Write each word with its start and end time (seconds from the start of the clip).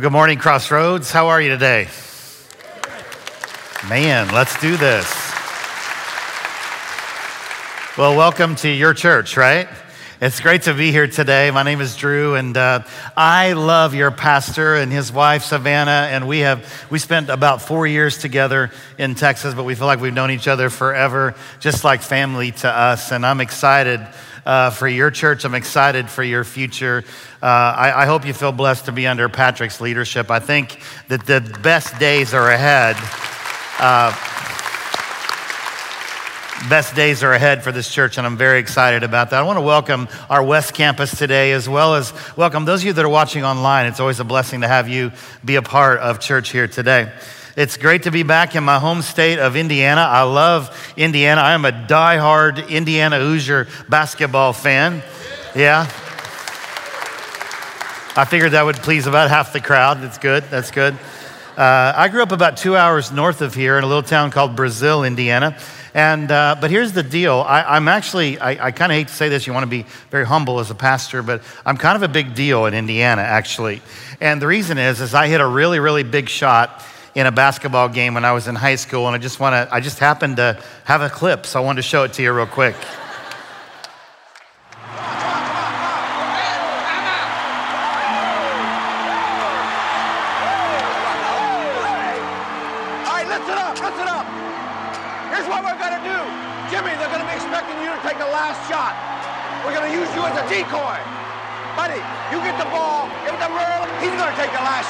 Well, 0.00 0.08
good 0.08 0.12
morning, 0.14 0.38
Crossroads. 0.38 1.10
How 1.10 1.28
are 1.28 1.42
you 1.42 1.50
today? 1.50 1.86
Man, 3.86 4.32
let's 4.32 4.58
do 4.58 4.78
this. 4.78 5.04
Well, 7.98 8.16
welcome 8.16 8.56
to 8.56 8.70
your 8.70 8.94
church, 8.94 9.36
right? 9.36 9.68
It's 10.22 10.40
great 10.40 10.62
to 10.62 10.72
be 10.72 10.90
here 10.90 11.06
today. 11.06 11.50
My 11.50 11.64
name 11.64 11.82
is 11.82 11.96
Drew, 11.96 12.34
and 12.34 12.56
uh, 12.56 12.84
I 13.14 13.52
love 13.52 13.94
your 13.94 14.10
pastor 14.10 14.74
and 14.76 14.90
his 14.90 15.12
wife 15.12 15.44
Savannah. 15.44 16.08
And 16.10 16.26
we 16.26 16.38
have 16.38 16.86
we 16.88 16.98
spent 16.98 17.28
about 17.28 17.60
four 17.60 17.86
years 17.86 18.16
together 18.16 18.70
in 18.96 19.14
Texas, 19.14 19.52
but 19.52 19.64
we 19.64 19.74
feel 19.74 19.86
like 19.86 20.00
we've 20.00 20.14
known 20.14 20.30
each 20.30 20.48
other 20.48 20.70
forever, 20.70 21.34
just 21.58 21.84
like 21.84 22.00
family 22.00 22.52
to 22.52 22.70
us. 22.70 23.12
And 23.12 23.26
I'm 23.26 23.42
excited 23.42 24.00
uh, 24.46 24.70
for 24.70 24.88
your 24.88 25.10
church. 25.10 25.44
I'm 25.44 25.54
excited 25.54 26.08
for 26.08 26.22
your 26.22 26.44
future. 26.44 27.04
Uh, 27.42 27.46
I, 27.46 28.02
I, 28.02 28.06
hope 28.06 28.26
you 28.26 28.32
feel 28.32 28.52
blessed 28.52 28.86
to 28.86 28.92
be 28.92 29.06
under 29.06 29.28
Patrick's 29.28 29.80
leadership. 29.80 30.30
I 30.30 30.38
think 30.38 30.80
that 31.08 31.26
the 31.26 31.40
best 31.62 31.98
days 31.98 32.34
are 32.34 32.50
ahead. 32.50 32.96
Uh, 33.78 34.12
best 36.68 36.94
days 36.94 37.22
are 37.22 37.32
ahead 37.32 37.62
for 37.62 37.72
this 37.72 37.92
church, 37.92 38.18
and 38.18 38.26
I'm 38.26 38.36
very 38.36 38.58
excited 38.58 39.02
about 39.02 39.30
that. 39.30 39.38
I 39.38 39.42
want 39.42 39.56
to 39.56 39.62
welcome 39.62 40.08
our 40.28 40.42
West 40.42 40.74
Campus 40.74 41.16
today, 41.16 41.52
as 41.52 41.68
well 41.68 41.94
as 41.94 42.12
welcome 42.36 42.64
those 42.64 42.82
of 42.82 42.86
you 42.86 42.92
that 42.92 43.04
are 43.04 43.08
watching 43.08 43.44
online. 43.44 43.86
It's 43.86 44.00
always 44.00 44.20
a 44.20 44.24
blessing 44.24 44.60
to 44.60 44.68
have 44.68 44.88
you 44.88 45.12
be 45.44 45.56
a 45.56 45.62
part 45.62 46.00
of 46.00 46.20
church 46.20 46.50
here 46.50 46.68
today. 46.68 47.12
It's 47.56 47.76
great 47.76 48.04
to 48.04 48.12
be 48.12 48.22
back 48.22 48.54
in 48.54 48.62
my 48.62 48.78
home 48.78 49.02
state 49.02 49.40
of 49.40 49.56
Indiana. 49.56 50.02
I 50.02 50.22
love 50.22 50.94
Indiana. 50.96 51.40
I 51.40 51.52
am 51.52 51.64
a 51.64 51.72
die-hard 51.72 52.60
Indiana 52.70 53.18
Hoosier 53.18 53.66
basketball 53.88 54.52
fan. 54.52 55.02
Yeah. 55.56 55.82
I 58.16 58.24
figured 58.24 58.52
that 58.52 58.64
would 58.64 58.76
please 58.76 59.08
about 59.08 59.30
half 59.30 59.52
the 59.52 59.60
crowd. 59.60 60.00
That's 60.00 60.18
good. 60.18 60.44
That's 60.44 60.70
good. 60.70 60.94
Uh, 61.56 61.92
I 61.96 62.06
grew 62.08 62.22
up 62.22 62.30
about 62.30 62.56
two 62.56 62.76
hours 62.76 63.10
north 63.10 63.42
of 63.42 63.52
here 63.52 63.76
in 63.78 63.82
a 63.82 63.86
little 63.88 64.04
town 64.04 64.30
called 64.30 64.54
Brazil, 64.54 65.02
Indiana. 65.02 65.58
And, 65.92 66.30
uh, 66.30 66.54
but 66.60 66.70
here's 66.70 66.92
the 66.92 67.02
deal. 67.02 67.40
I, 67.40 67.76
am 67.76 67.88
actually, 67.88 68.38
I, 68.38 68.66
I 68.66 68.70
kind 68.70 68.92
of 68.92 68.96
hate 68.96 69.08
to 69.08 69.14
say 69.14 69.28
this, 69.28 69.48
you 69.48 69.52
want 69.52 69.64
to 69.64 69.70
be 69.70 69.86
very 70.10 70.24
humble 70.24 70.60
as 70.60 70.70
a 70.70 70.74
pastor, 70.76 71.20
but 71.20 71.42
I'm 71.66 71.76
kind 71.76 71.96
of 71.96 72.04
a 72.04 72.08
big 72.08 72.36
deal 72.36 72.66
in 72.66 72.74
Indiana, 72.74 73.22
actually. 73.22 73.82
And 74.20 74.40
the 74.40 74.46
reason 74.46 74.78
is, 74.78 75.00
is 75.00 75.14
I 75.14 75.26
hit 75.26 75.40
a 75.40 75.46
really, 75.46 75.80
really 75.80 76.04
big 76.04 76.28
shot 76.28 76.84
in 77.14 77.26
a 77.26 77.32
basketball 77.32 77.88
game 77.88 78.14
when 78.14 78.24
I 78.24 78.32
was 78.32 78.48
in 78.48 78.54
high 78.54 78.76
school, 78.76 79.06
and 79.06 79.14
I 79.14 79.18
just 79.18 79.40
want 79.40 79.54
to, 79.54 79.74
I 79.74 79.80
just 79.80 79.98
happened 79.98 80.36
to 80.36 80.58
have 80.84 81.02
a 81.02 81.10
clip, 81.10 81.46
so 81.46 81.60
I 81.60 81.64
wanted 81.64 81.82
to 81.82 81.88
show 81.88 82.04
it 82.04 82.12
to 82.14 82.22
you 82.22 82.32
real 82.32 82.46
quick. 82.46 82.76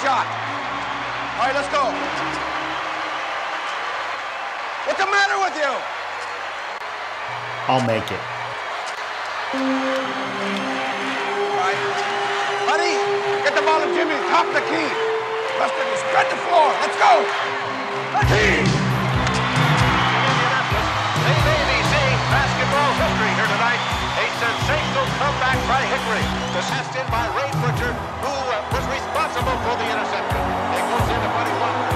Shot. 0.00 0.49
All 1.40 1.46
right, 1.46 1.54
let's 1.54 1.72
go. 1.72 1.84
What's 4.84 5.00
the 5.00 5.06
matter 5.06 5.40
with 5.40 5.56
you? 5.56 5.72
I'll 7.66 7.80
make 7.86 8.04
it. 8.04 8.20
All 9.56 9.64
right. 11.56 11.80
Buddy, 12.68 12.92
get 13.42 13.54
the 13.56 13.62
ball 13.62 13.80
to 13.80 13.86
Jimmy, 13.96 14.20
top 14.28 14.52
the 14.52 14.60
key. 14.68 14.84
Buster, 15.56 15.80
spread 15.96 16.28
the 16.28 16.36
floor. 16.44 16.76
Let's 16.82 16.98
go. 17.00 17.24
Let's 18.12 18.79
Beautiful 25.00 25.24
comeback 25.24 25.56
by 25.66 25.80
Hickory. 25.88 26.26
Assessed 26.60 26.92
by 27.10 27.24
Rade 27.32 27.56
Butcher, 27.64 27.92
who 28.20 28.28
uh, 28.28 28.60
was 28.70 28.84
responsible 28.92 29.56
for 29.64 29.74
the 29.80 29.86
interception. 29.88 30.40
It 30.76 30.84
goes 30.92 31.08
into 31.08 31.28
21. 31.32 31.89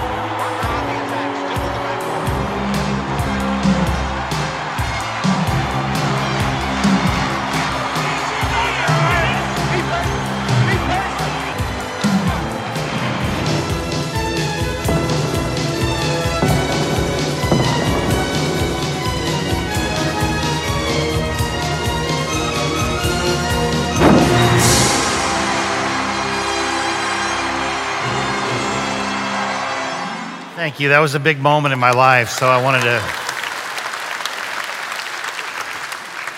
Thank 30.65 30.81
you. 30.81 30.89
That 30.89 31.01
was 31.01 31.15
a 31.15 31.21
big 31.21 31.39
moment 31.39 31.75
in 31.75 31.79
my 31.79 31.91
life, 31.91 32.31
so 32.31 32.49
I 32.49 32.63
wanted 32.63 32.85
to. 32.85 32.97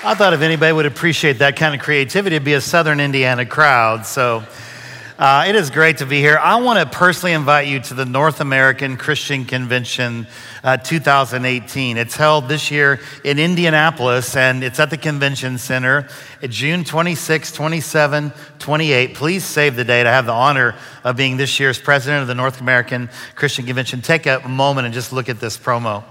I 0.04 0.14
thought 0.16 0.32
if 0.34 0.40
anybody 0.40 0.72
would 0.72 0.84
appreciate 0.84 1.38
that 1.38 1.54
kind 1.54 1.76
of 1.76 1.80
creativity, 1.80 2.34
it'd 2.34 2.44
be 2.44 2.54
a 2.54 2.60
Southern 2.60 2.98
Indiana 2.98 3.46
crowd. 3.46 4.04
So 4.04 4.42
uh, 5.18 5.46
it 5.48 5.54
is 5.54 5.70
great 5.70 5.98
to 5.98 6.06
be 6.06 6.20
here. 6.20 6.36
I 6.36 6.60
want 6.60 6.78
to 6.78 6.98
personally 6.98 7.32
invite 7.32 7.68
you 7.68 7.80
to 7.80 7.94
the 7.94 8.04
North 8.04 8.42
American 8.42 8.98
Christian 8.98 9.46
Convention 9.46 10.26
uh, 10.62 10.76
2018. 10.76 11.96
It's 11.96 12.16
held 12.16 12.48
this 12.48 12.70
year 12.70 13.00
in 13.24 13.38
Indianapolis, 13.38 14.36
and 14.36 14.62
it's 14.62 14.78
at 14.78 14.90
the 14.90 14.98
Convention 14.98 15.56
Center 15.56 16.06
June 16.42 16.84
26, 16.84 17.52
27, 17.52 18.32
28. 18.58 19.14
Please 19.14 19.44
save 19.44 19.74
the 19.74 19.84
date. 19.84 20.06
I 20.06 20.12
have 20.12 20.26
the 20.26 20.32
honor 20.32 20.74
of 21.02 21.16
being 21.16 21.38
this 21.38 21.58
year's 21.58 21.78
president 21.78 22.20
of 22.20 22.28
the 22.28 22.34
North 22.34 22.60
American 22.60 23.08
Christian 23.34 23.64
Convention. 23.64 24.02
Take 24.02 24.26
a 24.26 24.46
moment 24.46 24.84
and 24.84 24.92
just 24.92 25.14
look 25.14 25.30
at 25.30 25.40
this 25.40 25.56
promo. 25.56 26.04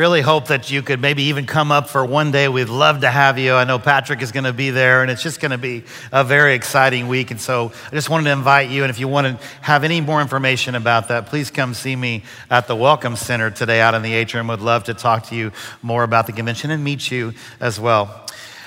Really 0.00 0.22
hope 0.22 0.46
that 0.46 0.70
you 0.70 0.80
could 0.80 0.98
maybe 0.98 1.24
even 1.24 1.44
come 1.44 1.70
up 1.70 1.86
for 1.86 2.02
one 2.02 2.30
day. 2.30 2.48
We'd 2.48 2.70
love 2.70 3.02
to 3.02 3.10
have 3.10 3.38
you. 3.38 3.52
I 3.52 3.64
know 3.64 3.78
Patrick 3.78 4.22
is 4.22 4.32
going 4.32 4.44
to 4.44 4.52
be 4.54 4.70
there, 4.70 5.02
and 5.02 5.10
it's 5.10 5.22
just 5.22 5.40
going 5.40 5.50
to 5.50 5.58
be 5.58 5.84
a 6.10 6.24
very 6.24 6.54
exciting 6.54 7.06
week. 7.06 7.30
And 7.30 7.38
so 7.38 7.70
I 7.92 7.94
just 7.94 8.08
wanted 8.08 8.24
to 8.24 8.30
invite 8.30 8.70
you. 8.70 8.82
And 8.82 8.88
if 8.88 8.98
you 8.98 9.08
want 9.08 9.26
to 9.26 9.46
have 9.60 9.84
any 9.84 10.00
more 10.00 10.22
information 10.22 10.74
about 10.74 11.08
that, 11.08 11.26
please 11.26 11.50
come 11.50 11.74
see 11.74 11.94
me 11.94 12.22
at 12.48 12.66
the 12.66 12.74
Welcome 12.74 13.14
Center 13.14 13.50
today 13.50 13.82
out 13.82 13.94
in 13.94 14.00
the 14.00 14.14
atrium. 14.14 14.46
Would 14.46 14.62
love 14.62 14.84
to 14.84 14.94
talk 14.94 15.26
to 15.26 15.36
you 15.36 15.52
more 15.82 16.02
about 16.02 16.26
the 16.26 16.32
convention 16.32 16.70
and 16.70 16.82
meet 16.82 17.10
you 17.10 17.34
as 17.60 17.78
well. 17.78 18.24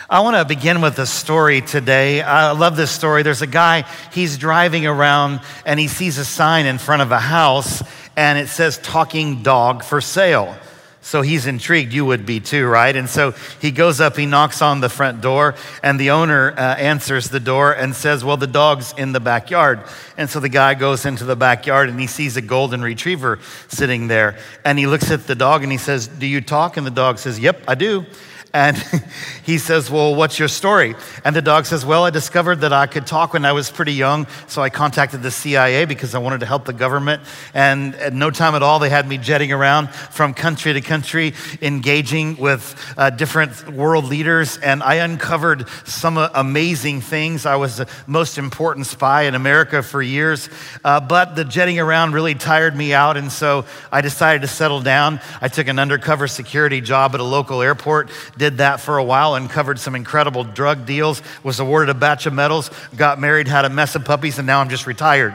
I 0.08 0.20
want 0.20 0.36
to 0.36 0.46
begin 0.46 0.82
with 0.82 1.00
a 1.00 1.08
story 1.08 1.62
today. 1.62 2.22
I 2.22 2.52
love 2.52 2.78
this 2.78 2.92
story. 2.92 3.24
There's 3.24 3.42
a 3.42 3.48
guy, 3.48 3.90
he's 4.12 4.38
driving 4.38 4.86
around 4.86 5.42
and 5.66 5.80
he 5.80 5.88
sees 5.88 6.20
a 6.20 6.26
sign 6.26 6.68
in 6.68 6.78
front 6.78 7.02
of 7.02 7.12
a 7.12 7.18
house 7.18 7.82
and 8.16 8.38
it 8.38 8.50
says 8.50 8.78
talking 8.78 9.42
dog 9.42 9.84
for 9.84 10.00
sale. 10.00 10.56
So 11.04 11.22
he's 11.22 11.48
intrigued. 11.48 11.92
You 11.92 12.06
would 12.06 12.26
be 12.26 12.40
too, 12.40 12.66
right? 12.66 12.96
And 12.96 13.10
so 13.10 13.32
he 13.60 13.72
goes 13.72 14.00
up, 14.00 14.16
he 14.16 14.26
knocks 14.26 14.62
on 14.62 14.80
the 14.80 14.88
front 14.88 15.20
door, 15.20 15.54
and 15.84 16.00
the 16.00 16.12
owner 16.12 16.54
uh, 16.54 16.76
answers 16.76 17.28
the 17.30 17.42
door 17.42 17.74
and 17.74 17.94
says, 17.94 18.24
Well, 18.24 18.38
the 18.38 18.48
dog's 18.48 18.94
in 18.98 19.12
the 19.12 19.20
backyard. 19.20 19.84
And 20.18 20.30
so 20.30 20.40
the 20.40 20.48
guy 20.48 20.76
goes 20.76 21.06
into 21.06 21.26
the 21.26 21.36
backyard 21.36 21.90
and 21.90 22.00
he 22.00 22.08
sees 22.08 22.38
a 22.38 22.42
golden 22.42 22.82
retriever 22.82 23.40
sitting 23.68 24.08
there. 24.08 24.38
And 24.64 24.80
he 24.80 24.88
looks 24.88 25.12
at 25.12 25.28
the 25.28 25.36
dog 25.36 25.62
and 25.62 25.72
he 25.74 25.78
says, 25.78 26.08
Do 26.08 26.26
you 26.26 26.40
talk? 26.40 26.78
And 26.78 26.88
the 26.88 26.92
dog 26.92 27.20
says, 27.20 27.38
Yep, 27.38 27.64
I 27.68 27.76
do. 27.76 28.06
And 28.54 28.78
he 29.44 29.58
says, 29.58 29.90
Well, 29.90 30.14
what's 30.14 30.38
your 30.38 30.48
story? 30.48 30.96
And 31.26 31.36
the 31.36 31.42
dog 31.42 31.66
says, 31.66 31.84
Well, 31.86 32.06
I 32.06 32.12
discovered 32.12 32.58
that 32.58 32.72
I 32.72 32.86
could 32.86 33.08
talk 33.08 33.34
when 33.34 33.46
I 33.46 33.52
was 33.52 33.72
pretty 33.72 33.94
young, 33.94 34.28
so 34.48 34.62
I 34.62 34.70
contacted 34.70 35.24
the 35.24 35.32
CIA 35.32 35.86
because 35.86 36.14
I 36.14 36.20
wanted 36.20 36.42
to 36.42 36.46
help 36.46 36.66
the 36.66 36.74
government. 36.74 37.24
And 37.56 37.96
at 37.96 38.14
no 38.14 38.30
time 38.30 38.54
at 38.54 38.62
all, 38.62 38.78
they 38.78 38.90
had 38.90 39.08
me 39.08 39.18
jetting 39.18 39.52
around 39.52 39.90
from 39.90 40.36
country 40.36 40.74
to 40.74 40.82
country, 40.82 41.34
engaging 41.62 42.38
with 42.38 42.76
uh, 42.96 43.10
different 43.10 43.70
world 43.70 44.06
leaders. 44.06 44.58
And 44.58 44.84
I 44.84 44.96
uncovered 44.96 45.68
some 45.86 46.18
amazing 46.18 47.02
things. 47.02 47.48
I 47.48 47.56
was 47.56 47.78
the 47.78 47.90
most 48.06 48.38
important 48.38 48.86
spy 48.86 49.24
in 49.24 49.34
America 49.34 49.82
for 49.82 50.02
years. 50.02 50.48
Uh, 50.84 51.00
but 51.00 51.36
the 51.36 51.44
jetting 51.44 51.80
around 51.80 52.14
really 52.14 52.36
tired 52.36 52.76
me 52.76 52.94
out. 52.94 53.18
And 53.18 53.32
so 53.32 53.66
I 53.92 54.02
decided 54.02 54.42
to 54.44 54.48
settle 54.48 54.82
down. 54.82 55.22
I 55.42 55.48
took 55.48 55.68
an 55.68 55.80
undercover 55.80 56.28
security 56.28 56.82
job 56.82 57.16
at 57.16 57.20
a 57.20 57.24
local 57.24 57.64
airport 57.64 58.12
did 58.44 58.58
that 58.58 58.82
for 58.82 58.98
a 58.98 59.04
while, 59.06 59.36
uncovered 59.36 59.80
some 59.80 59.96
incredible 59.96 60.44
drug 60.44 60.86
deals, 60.86 61.22
was 61.44 61.62
awarded 61.62 61.88
a 61.88 61.94
batch 61.98 62.26
of 62.26 62.34
medals, 62.34 62.70
got 62.94 63.18
married, 63.18 63.48
had 63.48 63.64
a 63.64 63.70
mess 63.70 63.96
of 63.96 64.04
puppies, 64.04 64.38
and 64.38 64.46
now 64.46 64.60
I'm 64.60 64.68
just 64.68 64.86
retired. 64.86 65.34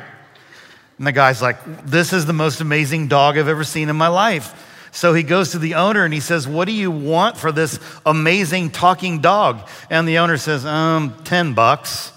And 0.99 1.07
the 1.07 1.13
guy's 1.13 1.41
like, 1.41 1.87
This 1.87 2.13
is 2.13 2.27
the 2.27 2.35
most 2.35 2.61
amazing 2.61 3.09
dog 3.09 3.39
I've 3.39 3.49
ever 3.49 3.65
seen 3.65 3.89
in 3.89 3.97
my 3.97 4.09
life. 4.09 4.91
So 4.93 5.15
he 5.15 5.23
goes 5.23 5.53
to 5.53 5.59
the 5.59 5.77
owner 5.77 6.05
and 6.05 6.13
he 6.13 6.21
says, 6.21 6.47
What 6.47 6.67
do 6.67 6.73
you 6.73 6.91
want 6.91 7.39
for 7.39 7.51
this 7.51 7.81
amazing 8.05 8.73
talking 8.73 9.23
dog? 9.23 9.67
And 9.89 10.07
the 10.07 10.19
owner 10.19 10.37
says, 10.37 10.67
Um, 10.67 11.17
10 11.25 11.55
bucks. 11.55 12.13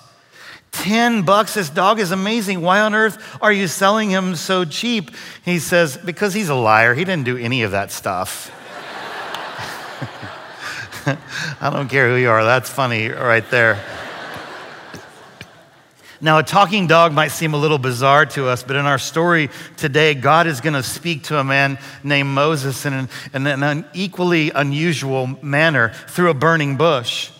10 0.74 1.22
bucks. 1.22 1.54
This 1.54 1.70
dog 1.70 2.02
is 2.02 2.12
amazing. 2.12 2.60
Why 2.60 2.82
on 2.82 2.94
earth 2.94 3.40
are 3.42 3.54
you 3.54 3.68
selling 3.68 4.10
him 4.10 4.36
so 4.36 4.66
cheap? 4.66 5.12
He 5.46 5.60
says, 5.60 5.96
Because 5.96 6.34
he's 6.34 6.50
a 6.50 6.56
liar. 6.56 6.94
He 6.94 7.06
didn't 7.06 7.24
do 7.24 7.38
any 7.38 7.64
of 7.64 7.72
that 7.72 7.92
stuff. 7.94 8.52
I 11.62 11.70
don't 11.72 11.90
care 11.90 12.10
who 12.10 12.16
you 12.16 12.30
are. 12.30 12.44
That's 12.44 12.70
funny 12.70 13.10
right 13.10 13.50
there. 13.50 13.84
Now, 16.24 16.38
a 16.38 16.44
talking 16.44 16.86
dog 16.86 17.14
might 17.14 17.30
seem 17.30 17.56
a 17.56 17.58
little 17.58 17.80
bizarre 17.80 18.28
to 18.28 18.48
us, 18.48 18.62
but 18.62 18.76
in 18.76 18.86
our 18.86 19.00
story 19.00 19.50
today, 19.78 20.14
God 20.14 20.46
is 20.46 20.62
going 20.62 20.76
to 20.76 20.84
speak 20.84 21.24
to 21.24 21.40
a 21.40 21.44
man 21.44 21.80
named 22.04 22.30
Moses 22.30 22.86
in 22.86 22.94
an, 22.94 23.10
in 23.34 23.48
an 23.48 23.86
equally 23.96 24.52
unusual 24.52 25.26
manner 25.42 25.94
through 26.10 26.30
a 26.30 26.36
burning 26.36 26.78
bush. 26.78 27.32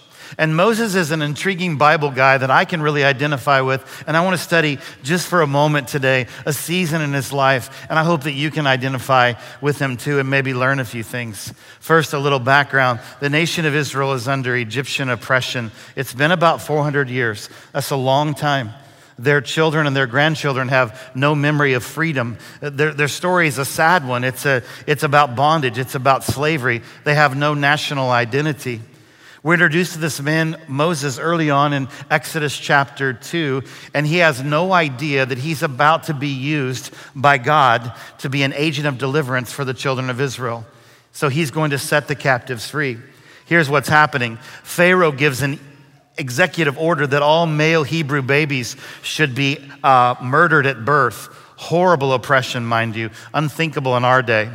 And 0.42 0.56
Moses 0.56 0.96
is 0.96 1.12
an 1.12 1.22
intriguing 1.22 1.78
Bible 1.78 2.10
guy 2.10 2.36
that 2.36 2.50
I 2.50 2.66
can 2.66 2.82
really 2.82 3.04
identify 3.04 3.62
with. 3.62 3.86
And 4.08 4.18
I 4.18 4.22
want 4.22 4.36
to 4.36 4.44
study 4.44 4.80
just 5.04 5.28
for 5.28 5.44
a 5.44 5.48
moment 5.48 5.88
today 5.88 6.26
a 6.48 6.52
season 6.52 7.00
in 7.04 7.14
his 7.14 7.32
life. 7.32 7.86
And 7.92 8.00
I 8.00 8.04
hope 8.04 8.24
that 8.24 8.32
you 8.32 8.50
can 8.50 8.66
identify 8.66 9.36
with 9.62 9.78
him 9.78 9.98
too 9.98 10.18
and 10.18 10.32
maybe 10.32 10.56
learn 10.56 10.80
a 10.80 10.84
few 10.84 11.04
things. 11.04 11.54
First, 11.80 12.14
a 12.14 12.18
little 12.18 12.40
background. 12.40 13.02
The 13.20 13.30
nation 13.30 13.66
of 13.68 13.76
Israel 13.76 14.14
is 14.14 14.28
under 14.28 14.56
Egyptian 14.56 15.10
oppression. 15.10 15.70
It's 15.96 16.12
been 16.12 16.32
about 16.32 16.60
400 16.60 17.08
years. 17.08 17.48
That's 17.72 17.92
a 17.92 17.96
long 17.96 18.34
time 18.34 18.72
their 19.20 19.42
children 19.42 19.86
and 19.86 19.96
their 19.96 20.08
grandchildren 20.08 20.70
have 20.70 21.12
no 21.14 21.36
memory 21.36 21.74
of 21.74 21.84
freedom. 21.84 22.40
Their, 22.60 22.92
their, 22.92 23.08
story 23.08 23.48
is 23.48 23.60
a 23.60 23.66
sad 23.66 24.08
one. 24.08 24.24
It's, 24.24 24.48
a, 24.48 24.64
it's 24.88 25.04
about 25.04 25.36
bondage, 25.36 25.78
it's 25.78 25.94
about 25.94 26.24
slavery. 26.24 26.82
They 27.04 27.14
have 27.14 27.38
no 27.38 27.54
national 27.54 28.10
identity. 28.10 28.82
We're 29.44 29.56
introduced 29.56 29.94
to 29.94 30.00
this 30.00 30.22
man, 30.22 30.56
Moses, 30.68 31.18
early 31.18 31.50
on 31.50 31.74
in 31.74 31.88
Exodus 32.12 32.56
chapter 32.56 33.12
2, 33.12 33.64
and 33.92 34.06
he 34.06 34.18
has 34.18 34.44
no 34.44 34.72
idea 34.72 35.26
that 35.26 35.40
he's 35.40 35.64
about 35.64 36.04
to 36.04 36.14
be 36.14 36.28
used 36.28 36.94
by 37.16 37.40
God 37.40 37.92
to 38.20 38.30
be 38.30 38.44
an 38.44 38.54
agent 38.54 38.86
of 38.86 39.00
deliverance 39.00 39.52
for 39.52 39.66
the 39.66 39.74
children 39.74 40.12
of 40.12 40.22
Israel. 40.22 40.64
So 41.12 41.28
he's 41.28 41.50
going 41.50 41.72
to 41.72 41.80
set 41.80 42.08
the 42.08 42.14
captives 42.14 42.70
free. 42.70 43.00
Here's 43.48 43.68
what's 43.68 43.90
happening 43.90 44.38
Pharaoh 44.62 45.12
gives 45.12 45.42
an 45.42 45.60
executive 46.20 46.78
order 46.78 47.08
that 47.08 47.24
all 47.24 47.48
male 47.48 47.82
Hebrew 47.82 48.22
babies 48.22 48.76
should 49.02 49.34
be 49.34 49.58
uh, 49.84 50.18
murdered 50.22 50.68
at 50.68 50.86
birth. 50.86 51.30
Horrible 51.56 52.14
oppression, 52.14 52.64
mind 52.64 52.96
you, 52.96 53.10
unthinkable 53.34 53.98
in 53.98 54.06
our 54.06 54.22
day. 54.22 54.52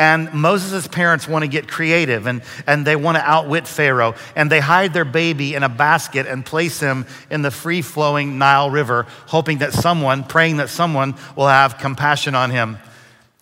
And 0.00 0.32
Moses' 0.32 0.88
parents 0.88 1.28
want 1.28 1.42
to 1.42 1.46
get 1.46 1.68
creative 1.68 2.26
and, 2.26 2.40
and 2.66 2.86
they 2.86 2.96
want 2.96 3.18
to 3.18 3.22
outwit 3.22 3.68
Pharaoh. 3.68 4.14
And 4.34 4.50
they 4.50 4.58
hide 4.58 4.94
their 4.94 5.04
baby 5.04 5.54
in 5.54 5.62
a 5.62 5.68
basket 5.68 6.26
and 6.26 6.42
place 6.42 6.80
him 6.80 7.04
in 7.28 7.42
the 7.42 7.50
free 7.50 7.82
flowing 7.82 8.38
Nile 8.38 8.70
River, 8.70 9.06
hoping 9.26 9.58
that 9.58 9.74
someone, 9.74 10.24
praying 10.24 10.56
that 10.56 10.70
someone 10.70 11.16
will 11.36 11.48
have 11.48 11.76
compassion 11.76 12.34
on 12.34 12.50
him. 12.50 12.78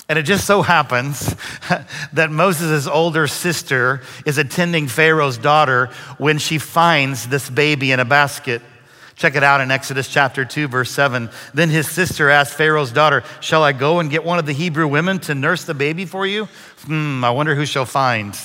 And 0.09 0.19
it 0.19 0.25
just 0.25 0.49
so 0.49 0.63
happens 0.63 1.37
that 2.13 2.33
Moses' 2.33 2.89
older 2.89 3.29
sister 3.29 4.03
is 4.27 4.37
attending 4.37 4.89
Pharaoh's 4.89 5.39
daughter 5.39 5.91
when 6.17 6.39
she 6.39 6.59
finds 6.59 7.29
this 7.29 7.49
baby 7.49 7.93
in 7.93 8.01
a 8.01 8.05
basket. 8.05 8.63
Check 9.19 9.35
it 9.35 9.43
out 9.43 9.61
in 9.61 9.73
Exodus 9.73 10.07
chapter 10.07 10.45
2, 10.45 10.69
verse 10.69 10.93
7. 10.93 11.29
Then 11.53 11.71
his 11.71 11.91
sister 11.91 12.31
asked 12.31 12.55
Pharaoh's 12.55 12.93
daughter, 12.93 13.25
Shall 13.41 13.65
I 13.65 13.73
go 13.73 13.99
and 13.99 14.13
get 14.13 14.23
one 14.23 14.39
of 14.39 14.47
the 14.47 14.53
Hebrew 14.53 14.87
women 14.87 15.19
to 15.21 15.35
nurse 15.35 15.65
the 15.65 15.75
baby 15.75 16.05
for 16.05 16.25
you? 16.25 16.45
Hmm, 16.87 17.25
I 17.25 17.31
wonder 17.31 17.57
who 17.57 17.67
she'll 17.67 17.85
find. 17.85 18.39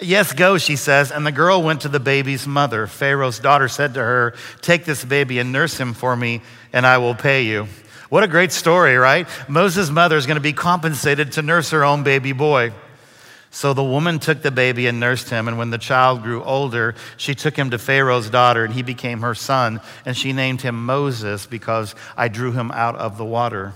Yes, 0.00 0.32
go, 0.32 0.58
she 0.58 0.74
says. 0.74 1.12
And 1.12 1.24
the 1.24 1.30
girl 1.30 1.62
went 1.62 1.82
to 1.82 1.88
the 1.88 2.00
baby's 2.00 2.48
mother. 2.48 2.88
Pharaoh's 2.88 3.38
daughter 3.38 3.68
said 3.68 3.94
to 3.94 4.00
her, 4.00 4.34
Take 4.60 4.86
this 4.86 5.04
baby 5.04 5.38
and 5.38 5.52
nurse 5.52 5.78
him 5.78 5.94
for 5.94 6.16
me, 6.16 6.42
and 6.72 6.84
I 6.84 6.98
will 6.98 7.14
pay 7.14 7.44
you. 7.44 7.68
What 8.08 8.24
a 8.24 8.28
great 8.28 8.50
story, 8.50 8.96
right? 8.96 9.28
Moses' 9.48 9.88
mother 9.88 10.16
is 10.16 10.26
going 10.26 10.34
to 10.34 10.40
be 10.40 10.52
compensated 10.52 11.30
to 11.32 11.42
nurse 11.42 11.70
her 11.70 11.84
own 11.84 12.02
baby 12.02 12.32
boy. 12.32 12.72
So 13.50 13.74
the 13.74 13.84
woman 13.84 14.20
took 14.20 14.42
the 14.42 14.52
baby 14.52 14.86
and 14.86 15.00
nursed 15.00 15.28
him. 15.28 15.48
And 15.48 15.58
when 15.58 15.70
the 15.70 15.78
child 15.78 16.22
grew 16.22 16.42
older, 16.42 16.94
she 17.16 17.34
took 17.34 17.56
him 17.56 17.70
to 17.70 17.78
Pharaoh's 17.78 18.30
daughter, 18.30 18.64
and 18.64 18.72
he 18.72 18.82
became 18.82 19.20
her 19.20 19.34
son. 19.34 19.80
And 20.04 20.16
she 20.16 20.32
named 20.32 20.62
him 20.62 20.86
Moses 20.86 21.46
because 21.46 21.94
I 22.16 22.28
drew 22.28 22.52
him 22.52 22.70
out 22.70 22.94
of 22.96 23.18
the 23.18 23.24
water. 23.24 23.74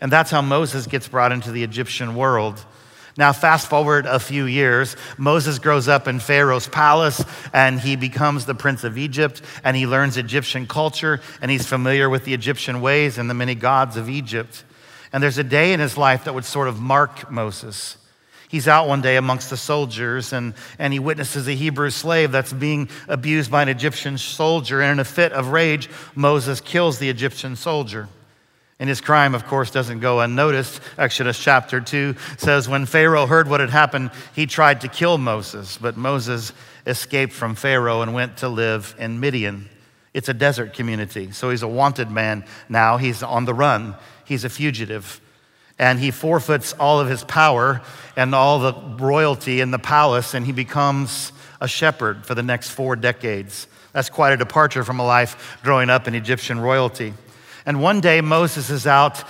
And 0.00 0.10
that's 0.10 0.30
how 0.30 0.42
Moses 0.42 0.86
gets 0.86 1.08
brought 1.08 1.32
into 1.32 1.52
the 1.52 1.62
Egyptian 1.62 2.16
world. 2.16 2.64
Now, 3.18 3.32
fast 3.32 3.68
forward 3.68 4.04
a 4.04 4.18
few 4.18 4.44
years, 4.44 4.94
Moses 5.16 5.58
grows 5.58 5.88
up 5.88 6.06
in 6.06 6.20
Pharaoh's 6.20 6.68
palace 6.68 7.24
and 7.54 7.80
he 7.80 7.96
becomes 7.96 8.44
the 8.44 8.54
prince 8.54 8.84
of 8.84 8.98
Egypt 8.98 9.40
and 9.64 9.74
he 9.74 9.86
learns 9.86 10.18
Egyptian 10.18 10.66
culture 10.66 11.22
and 11.40 11.50
he's 11.50 11.66
familiar 11.66 12.10
with 12.10 12.26
the 12.26 12.34
Egyptian 12.34 12.82
ways 12.82 13.16
and 13.16 13.30
the 13.30 13.34
many 13.34 13.54
gods 13.54 13.96
of 13.96 14.10
Egypt. 14.10 14.64
And 15.14 15.22
there's 15.22 15.38
a 15.38 15.44
day 15.44 15.72
in 15.72 15.80
his 15.80 15.96
life 15.96 16.24
that 16.24 16.34
would 16.34 16.44
sort 16.44 16.68
of 16.68 16.78
mark 16.78 17.30
Moses. 17.30 17.96
He's 18.48 18.68
out 18.68 18.86
one 18.86 19.02
day 19.02 19.16
amongst 19.16 19.50
the 19.50 19.56
soldiers 19.56 20.32
and, 20.32 20.54
and 20.78 20.92
he 20.92 20.98
witnesses 20.98 21.48
a 21.48 21.52
Hebrew 21.52 21.90
slave 21.90 22.30
that's 22.30 22.52
being 22.52 22.88
abused 23.08 23.50
by 23.50 23.62
an 23.62 23.68
Egyptian 23.68 24.18
soldier. 24.18 24.80
And 24.80 24.92
in 24.92 24.98
a 25.00 25.04
fit 25.04 25.32
of 25.32 25.48
rage, 25.48 25.88
Moses 26.14 26.60
kills 26.60 26.98
the 26.98 27.10
Egyptian 27.10 27.56
soldier. 27.56 28.08
And 28.78 28.88
his 28.88 29.00
crime, 29.00 29.34
of 29.34 29.46
course, 29.46 29.70
doesn't 29.70 30.00
go 30.00 30.20
unnoticed. 30.20 30.80
Exodus 30.98 31.38
chapter 31.38 31.80
2 31.80 32.14
says, 32.36 32.68
When 32.68 32.84
Pharaoh 32.84 33.26
heard 33.26 33.48
what 33.48 33.60
had 33.60 33.70
happened, 33.70 34.10
he 34.34 34.46
tried 34.46 34.82
to 34.82 34.88
kill 34.88 35.16
Moses, 35.16 35.78
but 35.78 35.96
Moses 35.96 36.52
escaped 36.86 37.32
from 37.32 37.54
Pharaoh 37.54 38.02
and 38.02 38.12
went 38.12 38.36
to 38.38 38.48
live 38.48 38.94
in 38.98 39.18
Midian. 39.18 39.68
It's 40.12 40.28
a 40.28 40.34
desert 40.34 40.74
community, 40.74 41.32
so 41.32 41.50
he's 41.50 41.62
a 41.62 41.68
wanted 41.68 42.10
man 42.10 42.44
now. 42.68 42.96
He's 42.98 43.22
on 43.22 43.46
the 43.46 43.54
run, 43.54 43.96
he's 44.24 44.44
a 44.44 44.50
fugitive 44.50 45.20
and 45.78 45.98
he 45.98 46.10
forfeits 46.10 46.72
all 46.74 47.00
of 47.00 47.08
his 47.08 47.24
power 47.24 47.82
and 48.16 48.34
all 48.34 48.58
the 48.58 48.74
royalty 49.02 49.60
in 49.60 49.70
the 49.70 49.78
palace, 49.78 50.34
and 50.34 50.46
he 50.46 50.52
becomes 50.52 51.32
a 51.60 51.68
shepherd 51.68 52.24
for 52.24 52.34
the 52.34 52.42
next 52.42 52.70
four 52.70 52.96
decades. 52.96 53.66
That's 53.92 54.10
quite 54.10 54.32
a 54.32 54.36
departure 54.36 54.84
from 54.84 55.00
a 55.00 55.06
life 55.06 55.58
growing 55.62 55.90
up 55.90 56.08
in 56.08 56.14
Egyptian 56.14 56.60
royalty. 56.60 57.14
And 57.64 57.82
one 57.82 58.00
day 58.00 58.20
Moses 58.20 58.70
is 58.70 58.86
out 58.86 59.24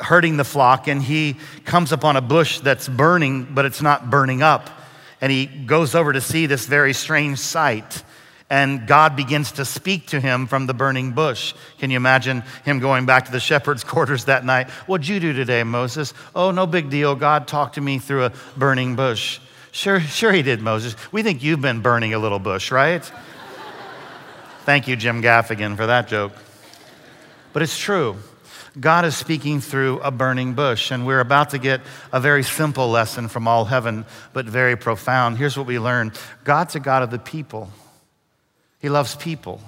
herding 0.00 0.36
the 0.36 0.44
flock, 0.44 0.88
and 0.88 1.02
he 1.02 1.36
comes 1.64 1.90
upon 1.90 2.16
a 2.16 2.20
bush 2.20 2.60
that's 2.60 2.88
burning, 2.88 3.44
but 3.54 3.64
it's 3.64 3.80
not 3.80 4.10
burning 4.10 4.42
up. 4.42 4.70
And 5.20 5.32
he 5.32 5.46
goes 5.46 5.94
over 5.94 6.12
to 6.12 6.20
see 6.20 6.46
this 6.46 6.66
very 6.66 6.92
strange 6.92 7.38
sight 7.38 8.02
and 8.52 8.86
God 8.86 9.16
begins 9.16 9.52
to 9.52 9.64
speak 9.64 10.08
to 10.08 10.20
him 10.20 10.46
from 10.46 10.66
the 10.66 10.74
burning 10.74 11.12
bush. 11.12 11.54
Can 11.78 11.90
you 11.90 11.96
imagine 11.96 12.42
him 12.66 12.80
going 12.80 13.06
back 13.06 13.24
to 13.24 13.32
the 13.32 13.40
shepherd's 13.40 13.82
quarters 13.92 14.26
that 14.26 14.44
night? 14.44 14.68
What'd 14.86 15.08
you 15.08 15.20
do 15.20 15.32
today, 15.32 15.62
Moses? 15.62 16.12
Oh, 16.34 16.50
no 16.50 16.66
big 16.66 16.90
deal. 16.90 17.14
God 17.14 17.48
talked 17.48 17.76
to 17.76 17.80
me 17.80 17.98
through 17.98 18.26
a 18.26 18.32
burning 18.58 18.94
bush. 18.94 19.40
Sure, 19.70 20.00
sure 20.00 20.32
he 20.32 20.42
did, 20.42 20.60
Moses. 20.60 20.96
We 21.10 21.22
think 21.22 21.42
you've 21.42 21.62
been 21.62 21.80
burning 21.80 22.12
a 22.12 22.18
little 22.18 22.38
bush, 22.38 22.70
right? 22.70 23.02
Thank 24.66 24.86
you, 24.86 24.96
Jim 24.96 25.22
Gaffigan, 25.22 25.74
for 25.74 25.86
that 25.86 26.06
joke. 26.06 26.32
But 27.54 27.62
it's 27.62 27.78
true. 27.78 28.18
God 28.78 29.06
is 29.06 29.16
speaking 29.16 29.62
through 29.62 30.00
a 30.00 30.10
burning 30.10 30.52
bush, 30.52 30.90
and 30.90 31.06
we're 31.06 31.20
about 31.20 31.50
to 31.50 31.58
get 31.58 31.80
a 32.12 32.20
very 32.20 32.42
simple 32.42 32.90
lesson 32.90 33.28
from 33.28 33.48
all 33.48 33.64
heaven, 33.64 34.04
but 34.34 34.44
very 34.44 34.76
profound. 34.76 35.38
Here's 35.38 35.56
what 35.56 35.66
we 35.66 35.78
learn 35.78 36.12
God's 36.44 36.74
a 36.74 36.80
God 36.80 37.02
of 37.02 37.10
the 37.10 37.18
people. 37.18 37.70
He 38.82 38.88
loves 38.88 39.14
people. 39.14 39.60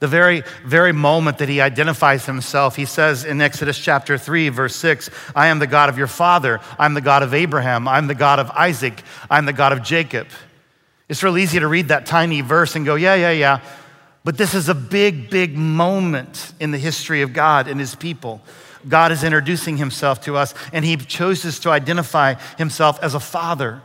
The 0.00 0.08
very, 0.08 0.42
very 0.64 0.92
moment 0.92 1.38
that 1.38 1.50
he 1.50 1.60
identifies 1.60 2.24
himself, 2.24 2.74
he 2.74 2.86
says 2.86 3.26
in 3.26 3.42
Exodus 3.42 3.78
chapter 3.78 4.16
3, 4.16 4.48
verse 4.48 4.74
6, 4.74 5.10
I 5.36 5.48
am 5.48 5.58
the 5.58 5.66
God 5.66 5.90
of 5.90 5.98
your 5.98 6.06
father. 6.06 6.60
I'm 6.78 6.94
the 6.94 7.02
God 7.02 7.22
of 7.22 7.34
Abraham. 7.34 7.86
I'm 7.86 8.06
the 8.06 8.14
God 8.14 8.38
of 8.38 8.50
Isaac. 8.52 9.02
I'm 9.30 9.44
the 9.44 9.52
God 9.52 9.74
of 9.74 9.82
Jacob. 9.82 10.26
It's 11.10 11.22
real 11.22 11.36
easy 11.36 11.60
to 11.60 11.68
read 11.68 11.88
that 11.88 12.06
tiny 12.06 12.40
verse 12.40 12.76
and 12.76 12.86
go, 12.86 12.94
yeah, 12.94 13.14
yeah, 13.14 13.32
yeah. 13.32 13.60
But 14.24 14.38
this 14.38 14.54
is 14.54 14.70
a 14.70 14.74
big, 14.74 15.28
big 15.28 15.54
moment 15.56 16.54
in 16.58 16.70
the 16.70 16.78
history 16.78 17.20
of 17.20 17.34
God 17.34 17.68
and 17.68 17.78
his 17.78 17.94
people. 17.94 18.40
God 18.88 19.12
is 19.12 19.22
introducing 19.22 19.76
himself 19.76 20.22
to 20.22 20.36
us, 20.36 20.54
and 20.72 20.82
he 20.82 20.96
chooses 20.96 21.58
to 21.60 21.70
identify 21.70 22.34
himself 22.56 22.98
as 23.02 23.14
a 23.14 23.20
father. 23.20 23.82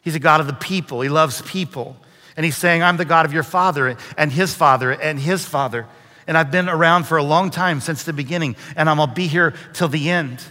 He's 0.00 0.14
a 0.14 0.20
God 0.20 0.40
of 0.40 0.46
the 0.46 0.54
people, 0.54 1.02
he 1.02 1.10
loves 1.10 1.42
people. 1.42 1.98
And 2.36 2.44
he's 2.44 2.56
saying, 2.56 2.82
I'm 2.82 2.96
the 2.96 3.04
God 3.04 3.26
of 3.26 3.32
your 3.32 3.42
father 3.42 3.96
and 4.16 4.32
his 4.32 4.54
father 4.54 4.90
and 4.90 5.18
his 5.18 5.44
father. 5.44 5.86
And 6.26 6.38
I've 6.38 6.50
been 6.50 6.68
around 6.68 7.04
for 7.04 7.16
a 7.16 7.22
long 7.22 7.50
time 7.50 7.80
since 7.80 8.04
the 8.04 8.12
beginning, 8.12 8.56
and 8.76 8.88
I'm 8.88 8.98
gonna 8.98 9.12
be 9.12 9.26
here 9.26 9.54
till 9.72 9.88
the 9.88 10.10
end. 10.10 10.42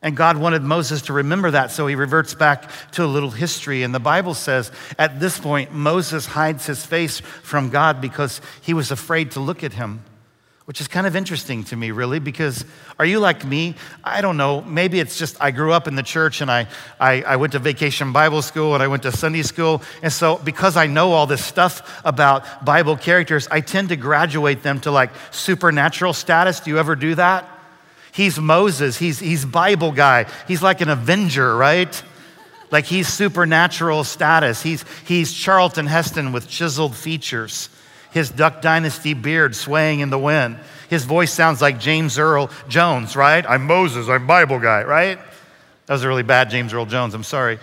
And 0.00 0.16
God 0.16 0.36
wanted 0.36 0.62
Moses 0.62 1.02
to 1.02 1.12
remember 1.12 1.52
that, 1.52 1.70
so 1.70 1.86
he 1.86 1.94
reverts 1.94 2.34
back 2.34 2.68
to 2.92 3.04
a 3.04 3.06
little 3.06 3.30
history. 3.30 3.84
And 3.84 3.94
the 3.94 4.00
Bible 4.00 4.34
says 4.34 4.72
at 4.98 5.20
this 5.20 5.38
point, 5.38 5.72
Moses 5.72 6.26
hides 6.26 6.66
his 6.66 6.84
face 6.84 7.20
from 7.20 7.70
God 7.70 8.00
because 8.00 8.40
he 8.62 8.74
was 8.74 8.90
afraid 8.90 9.30
to 9.32 9.40
look 9.40 9.62
at 9.62 9.74
him 9.74 10.02
which 10.64 10.80
is 10.80 10.86
kind 10.86 11.06
of 11.06 11.16
interesting 11.16 11.64
to 11.64 11.76
me, 11.76 11.90
really, 11.90 12.20
because 12.20 12.64
are 12.98 13.04
you 13.04 13.18
like 13.18 13.44
me? 13.44 13.74
I 14.04 14.20
don't 14.20 14.36
know. 14.36 14.62
Maybe 14.62 15.00
it's 15.00 15.18
just 15.18 15.36
I 15.40 15.50
grew 15.50 15.72
up 15.72 15.88
in 15.88 15.96
the 15.96 16.04
church 16.04 16.40
and 16.40 16.50
I, 16.50 16.68
I, 17.00 17.22
I, 17.22 17.36
went 17.36 17.52
to 17.54 17.58
vacation 17.58 18.12
Bible 18.12 18.42
school 18.42 18.74
and 18.74 18.82
I 18.82 18.86
went 18.86 19.02
to 19.02 19.12
Sunday 19.12 19.42
school. 19.42 19.82
And 20.02 20.12
so, 20.12 20.38
because 20.38 20.76
I 20.76 20.86
know 20.86 21.12
all 21.12 21.26
this 21.26 21.44
stuff 21.44 22.00
about 22.04 22.64
Bible 22.64 22.96
characters, 22.96 23.48
I 23.50 23.60
tend 23.60 23.88
to 23.88 23.96
graduate 23.96 24.62
them 24.62 24.80
to 24.80 24.92
like 24.92 25.10
supernatural 25.32 26.12
status. 26.12 26.60
Do 26.60 26.70
you 26.70 26.78
ever 26.78 26.94
do 26.94 27.16
that? 27.16 27.48
He's 28.12 28.38
Moses, 28.38 28.98
he's, 28.98 29.18
he's 29.18 29.44
Bible 29.44 29.90
guy, 29.90 30.26
he's 30.46 30.62
like 30.62 30.80
an 30.82 30.90
avenger, 30.90 31.56
right? 31.56 32.02
Like 32.70 32.84
he's 32.84 33.08
supernatural 33.08 34.04
status. 34.04 34.62
He's, 34.62 34.84
he's 35.06 35.32
Charlton 35.32 35.86
Heston 35.86 36.32
with 36.32 36.48
chiseled 36.48 36.94
features 36.96 37.68
his 38.12 38.30
Duck 38.30 38.62
Dynasty 38.62 39.14
beard 39.14 39.56
swaying 39.56 40.00
in 40.00 40.10
the 40.10 40.18
wind. 40.18 40.58
His 40.88 41.04
voice 41.04 41.32
sounds 41.32 41.62
like 41.62 41.80
James 41.80 42.18
Earl 42.18 42.50
Jones, 42.68 43.16
right? 43.16 43.44
I'm 43.48 43.66
Moses, 43.66 44.08
I'm 44.08 44.26
Bible 44.26 44.58
guy, 44.58 44.84
right? 44.84 45.18
That 45.86 45.94
was 45.94 46.04
a 46.04 46.08
really 46.08 46.22
bad 46.22 46.50
James 46.50 46.72
Earl 46.72 46.86
Jones, 46.86 47.14
I'm 47.14 47.24
sorry. 47.24 47.58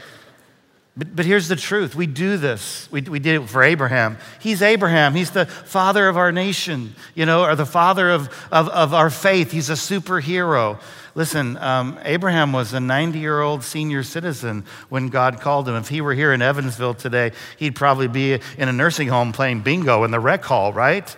But, 0.98 1.16
but 1.16 1.26
here's 1.26 1.48
the 1.48 1.56
truth 1.56 1.96
we 1.96 2.08
do 2.08 2.36
this. 2.38 2.90
We, 2.92 3.02
we 3.02 3.20
did 3.20 3.42
it 3.42 3.48
for 3.48 3.64
Abraham. 3.64 4.18
He's 4.40 4.62
Abraham. 4.62 5.14
He's 5.14 5.32
the 5.32 5.46
father 5.46 6.10
of 6.10 6.18
our 6.18 6.32
nation, 6.32 6.94
you 7.16 7.26
know, 7.26 7.44
or 7.46 7.56
the 7.56 7.66
father 7.66 8.10
of, 8.10 8.28
of, 8.52 8.68
of 8.68 8.94
our 8.94 9.10
faith. 9.10 9.52
He's 9.52 9.70
a 9.70 9.74
superhero. 9.74 10.82
Listen, 11.16 11.58
um, 11.58 12.00
Abraham 12.04 12.54
was 12.54 12.74
a 12.74 12.80
90 12.80 13.20
year 13.20 13.42
old 13.42 13.64
senior 13.64 14.04
citizen 14.04 14.66
when 14.90 15.10
God 15.10 15.42
called 15.42 15.68
him. 15.68 15.76
If 15.76 15.90
he 15.90 16.02
were 16.02 16.14
here 16.14 16.34
in 16.34 16.42
Evansville 16.42 16.94
today, 16.94 17.32
he'd 17.58 17.76
probably 17.76 18.08
be 18.08 18.40
in 18.58 18.70
a 18.70 18.74
nursing 18.74 19.08
home 19.08 19.32
playing 19.32 19.62
bingo 19.62 20.04
in 20.04 20.12
the 20.12 20.20
rec 20.20 20.44
hall, 20.44 20.72
right? 20.74 21.16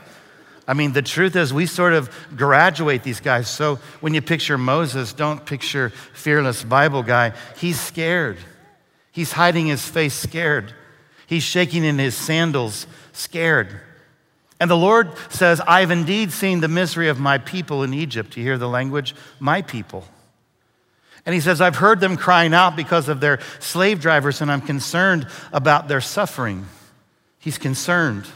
I 0.68 0.74
mean, 0.74 0.94
the 0.94 1.02
truth 1.02 1.36
is, 1.36 1.54
we 1.54 1.66
sort 1.66 1.94
of 1.94 2.10
graduate 2.38 3.04
these 3.04 3.20
guys. 3.20 3.50
So 3.50 3.80
when 4.00 4.14
you 4.14 4.22
picture 4.22 4.58
Moses, 4.58 5.12
don't 5.12 5.46
picture 5.46 5.90
fearless 6.14 6.64
Bible 6.64 7.04
guy. 7.04 7.34
He's 7.58 7.80
scared. 7.80 8.38
He's 9.12 9.34
hiding 9.34 9.68
his 9.68 9.86
face, 9.86 10.14
scared. 10.14 10.74
He's 11.28 11.44
shaking 11.44 11.84
in 11.84 11.98
his 11.98 12.16
sandals, 12.16 12.88
scared. 13.12 13.82
And 14.62 14.70
the 14.70 14.78
Lord 14.78 15.10
says, 15.30 15.60
I've 15.60 15.90
indeed 15.90 16.32
seen 16.32 16.60
the 16.60 16.68
misery 16.68 17.10
of 17.10 17.20
my 17.20 17.40
people 17.40 17.82
in 17.82 17.96
Egypt. 17.96 18.38
You 18.38 18.44
hear 18.44 18.60
the 18.60 18.70
language? 18.70 19.16
My 19.40 19.64
people. 19.64 20.06
And 21.26 21.34
he 21.34 21.42
says, 21.42 21.62
I've 21.62 21.78
heard 21.78 22.00
them 22.00 22.16
crying 22.16 22.54
out 22.54 22.76
because 22.76 23.10
of 23.10 23.20
their 23.20 23.40
slave 23.58 24.00
drivers, 24.02 24.40
and 24.40 24.52
I'm 24.52 24.62
concerned 24.62 25.26
about 25.52 25.88
their 25.88 26.00
suffering. 26.00 26.68
He's 27.40 27.58
concerned. 27.58 28.28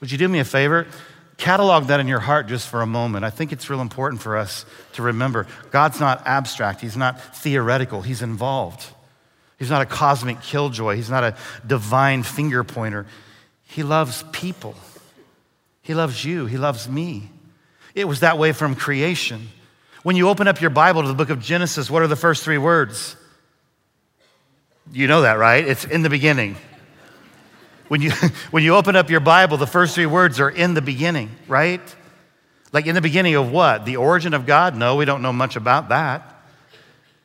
Would 0.00 0.10
you 0.10 0.18
do 0.18 0.26
me 0.26 0.40
a 0.40 0.44
favor? 0.44 0.88
Catalog 1.36 1.84
that 1.86 2.00
in 2.00 2.08
your 2.08 2.18
heart 2.18 2.48
just 2.48 2.68
for 2.68 2.82
a 2.82 2.86
moment. 2.86 3.24
I 3.24 3.30
think 3.30 3.52
it's 3.52 3.70
real 3.70 3.80
important 3.80 4.20
for 4.22 4.36
us 4.36 4.66
to 4.94 5.02
remember 5.02 5.46
God's 5.70 6.00
not 6.00 6.26
abstract, 6.26 6.80
He's 6.80 6.96
not 6.96 7.36
theoretical, 7.36 8.02
He's 8.02 8.22
involved. 8.22 8.84
He's 9.56 9.70
not 9.70 9.82
a 9.82 9.86
cosmic 9.86 10.42
killjoy, 10.42 10.96
He's 10.96 11.10
not 11.10 11.22
a 11.22 11.36
divine 11.64 12.24
finger 12.24 12.64
pointer. 12.64 13.06
He 13.62 13.84
loves 13.84 14.24
people. 14.32 14.74
He 15.82 15.94
loves 15.94 16.24
you, 16.24 16.46
He 16.46 16.56
loves 16.56 16.88
me. 16.88 17.30
It 17.94 18.08
was 18.08 18.20
that 18.20 18.38
way 18.38 18.52
from 18.52 18.74
creation. 18.74 19.48
When 20.02 20.16
you 20.16 20.28
open 20.28 20.48
up 20.48 20.60
your 20.60 20.70
Bible 20.70 21.02
to 21.02 21.08
the 21.08 21.14
book 21.14 21.30
of 21.30 21.40
Genesis, 21.40 21.90
what 21.90 22.02
are 22.02 22.06
the 22.06 22.16
first 22.16 22.42
three 22.42 22.58
words? 22.58 23.16
You 24.90 25.06
know 25.06 25.22
that, 25.22 25.34
right? 25.34 25.66
It's 25.66 25.84
in 25.84 26.02
the 26.02 26.10
beginning. 26.10 26.56
When 27.88 28.00
you, 28.00 28.10
when 28.50 28.64
you 28.64 28.74
open 28.74 28.96
up 28.96 29.10
your 29.10 29.20
Bible, 29.20 29.58
the 29.58 29.66
first 29.66 29.94
three 29.94 30.06
words 30.06 30.40
are 30.40 30.50
in 30.50 30.74
the 30.74 30.82
beginning, 30.82 31.30
right? 31.46 31.80
Like 32.72 32.86
in 32.86 32.94
the 32.94 33.00
beginning 33.00 33.34
of 33.34 33.52
what? 33.52 33.84
The 33.84 33.96
origin 33.96 34.34
of 34.34 34.46
God? 34.46 34.74
No, 34.74 34.96
we 34.96 35.04
don't 35.04 35.22
know 35.22 35.32
much 35.32 35.56
about 35.56 35.90
that. 35.90 36.42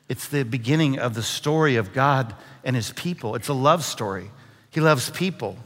It's 0.08 0.28
the 0.28 0.42
beginning 0.42 0.98
of 0.98 1.14
the 1.14 1.22
story 1.22 1.76
of 1.76 1.92
God 1.92 2.34
and 2.64 2.76
his 2.76 2.92
people. 2.92 3.34
It's 3.34 3.48
a 3.48 3.54
love 3.54 3.84
story. 3.84 4.30
He 4.70 4.80
loves 4.80 5.10
people. 5.10 5.56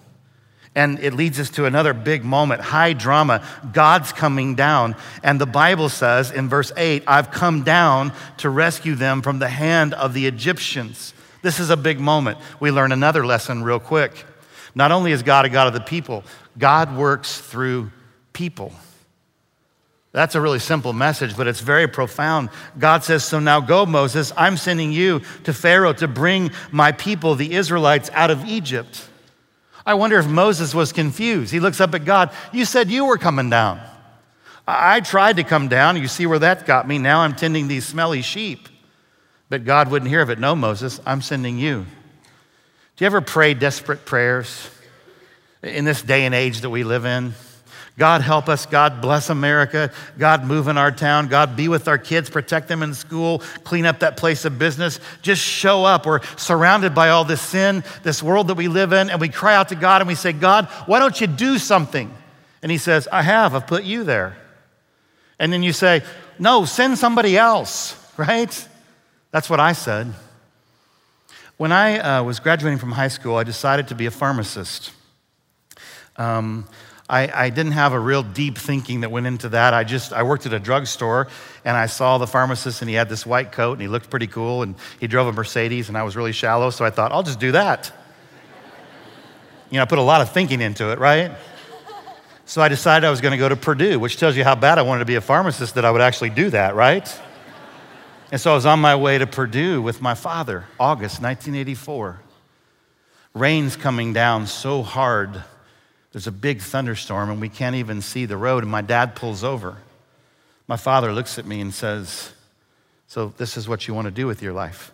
And 0.75 0.99
it 1.01 1.13
leads 1.13 1.39
us 1.39 1.51
to 1.51 1.67
another 1.67 1.93
big 1.93 2.25
moment, 2.25 2.63
high 2.63 2.95
drama. 2.95 3.47
God's 3.73 4.13
coming 4.13 4.55
down. 4.55 4.97
And 5.23 5.39
the 5.39 5.47
Bible 5.47 5.91
says 5.91 6.31
in 6.31 6.49
verse 6.49 6.73
8, 6.77 7.05
I've 7.07 7.31
come 7.31 7.63
down 7.63 8.13
to 8.39 8.49
rescue 8.49 8.95
them 8.95 9.21
from 9.21 9.39
the 9.39 9.49
hand 9.49 9.93
of 9.93 10.15
the 10.15 10.27
Egyptians. 10.27 11.13
This 11.43 11.61
is 11.61 11.69
a 11.69 11.77
big 11.77 12.01
moment. 12.01 12.39
We 12.59 12.71
learn 12.71 12.93
another 12.93 13.27
lesson 13.27 13.63
real 13.63 13.81
quick. 13.81 14.25
Not 14.75 14.93
only 14.93 15.13
is 15.13 15.23
God 15.23 15.45
a 15.45 15.51
God 15.51 15.67
of 15.67 15.75
the 15.75 15.81
people, 15.81 16.25
God 16.57 16.97
works 16.97 17.39
through 17.39 17.91
people. 18.33 18.73
That's 20.13 20.35
a 20.35 20.41
really 20.41 20.59
simple 20.59 20.93
message, 20.93 21.37
but 21.37 21.47
it's 21.47 21.61
very 21.61 21.89
profound. 21.89 22.51
God 22.79 23.03
says, 23.03 23.25
So 23.25 23.41
now 23.41 23.61
go, 23.61 23.87
Moses. 23.87 24.33
I'm 24.37 24.59
sending 24.59 24.93
you 24.93 25.23
to 25.45 25.55
Pharaoh 25.55 25.95
to 25.95 26.09
bring 26.09 26.51
my 26.71 26.93
people, 26.93 27.35
the 27.35 27.55
Israelites, 27.55 28.11
out 28.13 28.31
of 28.31 28.45
Egypt. 28.45 29.09
I 29.85 29.95
wonder 29.95 30.19
if 30.19 30.27
Moses 30.27 30.75
was 30.75 30.93
confused. 30.93 31.53
He 31.53 31.61
looks 31.61 31.81
up 31.81 31.95
at 31.95 32.05
God. 32.05 32.31
You 32.53 32.65
said 32.65 32.91
you 32.91 33.07
were 33.07 33.19
coming 33.19 33.51
down. 33.51 33.81
I 34.67 35.01
tried 35.01 35.37
to 35.37 35.45
come 35.45 35.69
down. 35.69 35.97
You 35.97 36.09
see 36.09 36.27
where 36.27 36.39
that 36.39 36.67
got 36.67 36.87
me. 36.87 36.99
Now 36.99 37.21
I'm 37.21 37.35
tending 37.35 37.69
these 37.69 37.85
smelly 37.85 38.23
sheep. 38.23 38.69
But 39.49 39.65
God 39.65 39.91
wouldn't 39.91 40.09
hear 40.09 40.21
of 40.21 40.31
it. 40.31 40.39
No, 40.39 40.55
Moses, 40.55 41.01
I'm 41.05 41.21
sending 41.21 41.59
you. 41.59 41.85
Do 42.97 43.05
you 43.05 43.07
ever 43.07 43.21
pray 43.21 43.55
desperate 43.55 44.05
prayers 44.05 44.71
in 45.63 45.85
this 45.85 46.01
day 46.01 46.25
and 46.25 46.35
age 46.35 46.61
that 46.61 46.71
we 46.71 46.85
live 46.85 47.05
in? 47.05 47.35
God 47.99 48.23
help 48.23 48.49
us. 48.49 48.65
God 48.65 49.03
bless 49.03 49.29
America. 49.29 49.93
God 50.19 50.45
move 50.45 50.69
in 50.69 50.79
our 50.79 50.91
town. 50.91 51.29
God 51.29 51.57
be 51.57 51.69
with 51.69 51.89
our 51.89 51.99
kids, 51.99 52.31
protect 52.31 52.69
them 52.69 52.83
in 52.83 52.95
school, 52.95 53.41
clean 53.65 53.85
up 53.85 54.01
that 54.01 54.17
place 54.17 54.45
of 54.45 54.59
business. 54.59 54.99
Just 55.21 55.43
show 55.43 55.85
up. 55.85 56.07
We're 56.07 56.23
surrounded 56.37 56.95
by 56.95 57.11
all 57.11 57.25
this 57.25 57.43
sin, 57.43 57.85
this 58.03 58.23
world 58.23 58.49
that 58.49 58.55
we 58.55 58.69
live 58.69 58.93
in, 58.93 59.11
and 59.11 59.21
we 59.21 59.29
cry 59.29 59.55
out 59.55 59.69
to 59.69 59.75
God 59.75 60.01
and 60.01 60.09
we 60.09 60.15
say, 60.15 60.33
God, 60.33 60.67
why 60.87 60.99
don't 60.99 61.21
you 61.21 61.27
do 61.27 61.59
something? 61.59 62.13
And 62.63 62.73
He 62.73 62.79
says, 62.79 63.09
I 63.13 63.23
have. 63.23 63.55
I've 63.55 63.67
put 63.67 63.85
you 63.85 64.05
there. 64.05 64.37
And 65.39 65.53
then 65.53 65.63
you 65.63 65.73
say, 65.73 66.03
No, 66.39 66.65
send 66.65 66.97
somebody 66.97 67.37
else, 67.37 67.97
right? 68.17 68.69
That's 69.33 69.51
what 69.51 69.61
I 69.61 69.73
said. 69.73 70.15
When 71.59 71.73
I 71.73 71.99
uh, 71.99 72.23
was 72.23 72.41
graduating 72.41 72.79
from 72.79 72.93
high 72.93 73.09
school, 73.09 73.37
I 73.37 73.45
decided 73.45 73.89
to 73.89 73.95
be 73.95 74.07
a 74.07 74.11
pharmacist. 74.11 74.93
Um, 76.17 76.67
I, 77.13 77.45
I, 77.45 77.51
didn't 77.51 77.73
have 77.73 77.93
a 77.93 78.01
real 78.01 78.23
deep 78.23 78.57
thinking 78.57 79.03
that 79.03 79.11
went 79.11 79.27
into 79.27 79.51
that. 79.51 79.75
I 79.75 79.85
just, 79.85 80.15
I 80.15 80.23
worked 80.23 80.47
at 80.47 80.55
a 80.55 80.59
drugstore 80.59 81.29
and 81.63 81.77
I 81.77 81.85
saw 81.85 82.17
the 82.17 82.27
pharmacist 82.27 82.81
and 82.81 82.89
he 82.89 82.95
had 82.97 83.11
this 83.11 83.27
white 83.27 83.53
coat 83.53 83.73
and 83.73 83.83
he 83.83 83.87
looked 83.87 84.09
pretty 84.09 84.29
cool 84.29 84.63
and 84.63 84.75
he 84.99 85.09
drove 85.09 85.27
a 85.27 85.33
Mercedes 85.33 85.91
and 85.91 85.99
I 85.99 86.05
was 86.05 86.17
really 86.17 86.33
shallow. 86.33 86.71
So 86.71 86.87
I 86.87 86.91
thought, 86.91 87.13
I'll 87.13 87.23
just 87.23 87.39
do 87.39 87.53
that. 87.53 87.93
You 89.71 89.77
know, 89.77 89.83
I 89.83 89.85
put 89.85 89.99
a 89.99 90.03
lot 90.03 90.23
of 90.23 90.33
thinking 90.33 90.63
into 90.63 90.91
it, 90.91 90.99
right? 90.99 91.33
So 92.47 92.63
I 92.63 92.69
decided 92.69 93.07
I 93.07 93.11
was 93.11 93.21
going 93.21 93.33
to 93.33 93.39
go 93.39 93.49
to 93.49 93.57
Purdue, 93.57 94.01
which 94.01 94.17
tells 94.17 94.35
you 94.35 94.43
how 94.43 94.55
bad 94.55 94.79
I 94.79 94.83
wanted 94.83 95.01
to 95.01 95.05
be 95.05 95.17
a 95.17 95.21
pharmacist 95.21 95.75
that 95.75 95.85
I 95.85 95.91
would 95.91 96.01
actually 96.01 96.31
do 96.31 96.49
that, 96.49 96.75
right? 96.75 97.21
And 98.31 98.41
so 98.41 98.53
I 98.53 98.55
was 98.55 98.65
on 98.65 98.81
my 98.81 98.97
way 98.97 99.19
to 99.19 99.27
Purdue 99.27 99.83
with 99.83 100.01
my 100.01 100.15
father, 100.15 100.65
August 100.81 101.21
1984. 101.21 102.21
Rain's 103.35 103.77
coming 103.77 104.15
down 104.15 104.47
so 104.47 104.83
hard 104.83 105.43
there's 106.13 106.27
a 106.27 106.33
big 106.33 106.61
thunderstorm 106.61 107.31
and 107.31 107.41
we 107.41 107.49
can't 107.49 107.77
even 107.77 108.03
see 108.03 108.27
the 108.27 108.37
road, 108.37 108.63
and 108.63 108.71
my 108.71 108.83
dad 108.83 109.17
pulls 109.17 109.43
over. 109.43 109.79
My 110.69 110.77
father 110.77 111.13
looks 111.13 111.39
at 111.39 111.47
me 111.47 111.61
and 111.61 111.73
says, 111.75 112.33
So, 113.09 113.33
this 113.37 113.57
is 113.57 113.69
what 113.69 113.89
you 113.89 113.95
want 113.95 114.07
to 114.07 114.11
do 114.11 114.27
with 114.27 114.43
your 114.43 114.53
life? 114.53 114.93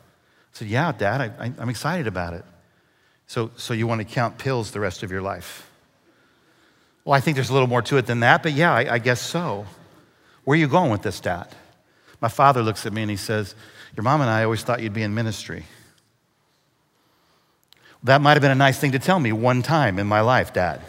I 0.54 0.58
said, 0.58 0.68
Yeah, 0.68 0.92
Dad, 0.92 1.20
I, 1.38 1.52
am 1.60 1.68
excited 1.68 2.06
about 2.06 2.34
it. 2.34 2.44
So, 3.26 3.50
so, 3.56 3.75
you 3.75 3.87
want 3.87 4.00
to 4.00 4.04
count 4.04 4.38
pills 4.38 4.70
the 4.70 4.80
rest 4.80 5.02
of 5.02 5.10
your 5.10 5.20
life? 5.20 5.68
Well, 7.04 7.14
I 7.14 7.20
think 7.20 7.34
there's 7.37 7.50
a 7.50 7.52
little 7.52 7.68
more 7.68 7.82
to 7.82 7.96
it 7.96 8.06
than 8.06 8.20
that, 8.20 8.42
but 8.42 8.52
yeah, 8.52 8.72
I, 8.72 8.94
I 8.94 8.98
guess 8.98 9.20
so. 9.20 9.66
Where 10.44 10.54
are 10.54 10.58
you 10.58 10.68
going 10.68 10.90
with 10.90 11.02
this, 11.02 11.20
Dad? 11.20 11.48
My 12.20 12.28
father 12.28 12.62
looks 12.62 12.87
at 12.87 12.92
me 12.92 13.02
and 13.02 13.10
he 13.10 13.16
says, 13.16 13.54
Your 13.96 14.04
mom 14.04 14.20
and 14.20 14.30
I 14.30 14.44
always 14.44 14.62
thought 14.62 14.82
you'd 14.82 14.94
be 14.94 15.02
in 15.02 15.14
ministry. 15.14 15.64
That 18.04 18.20
might 18.20 18.34
have 18.34 18.42
been 18.42 18.52
a 18.52 18.54
nice 18.54 18.78
thing 18.78 18.92
to 18.92 18.98
tell 18.98 19.18
me 19.18 19.32
one 19.32 19.62
time 19.62 19.98
in 19.98 20.06
my 20.06 20.20
life, 20.20 20.52
Dad. 20.52 20.80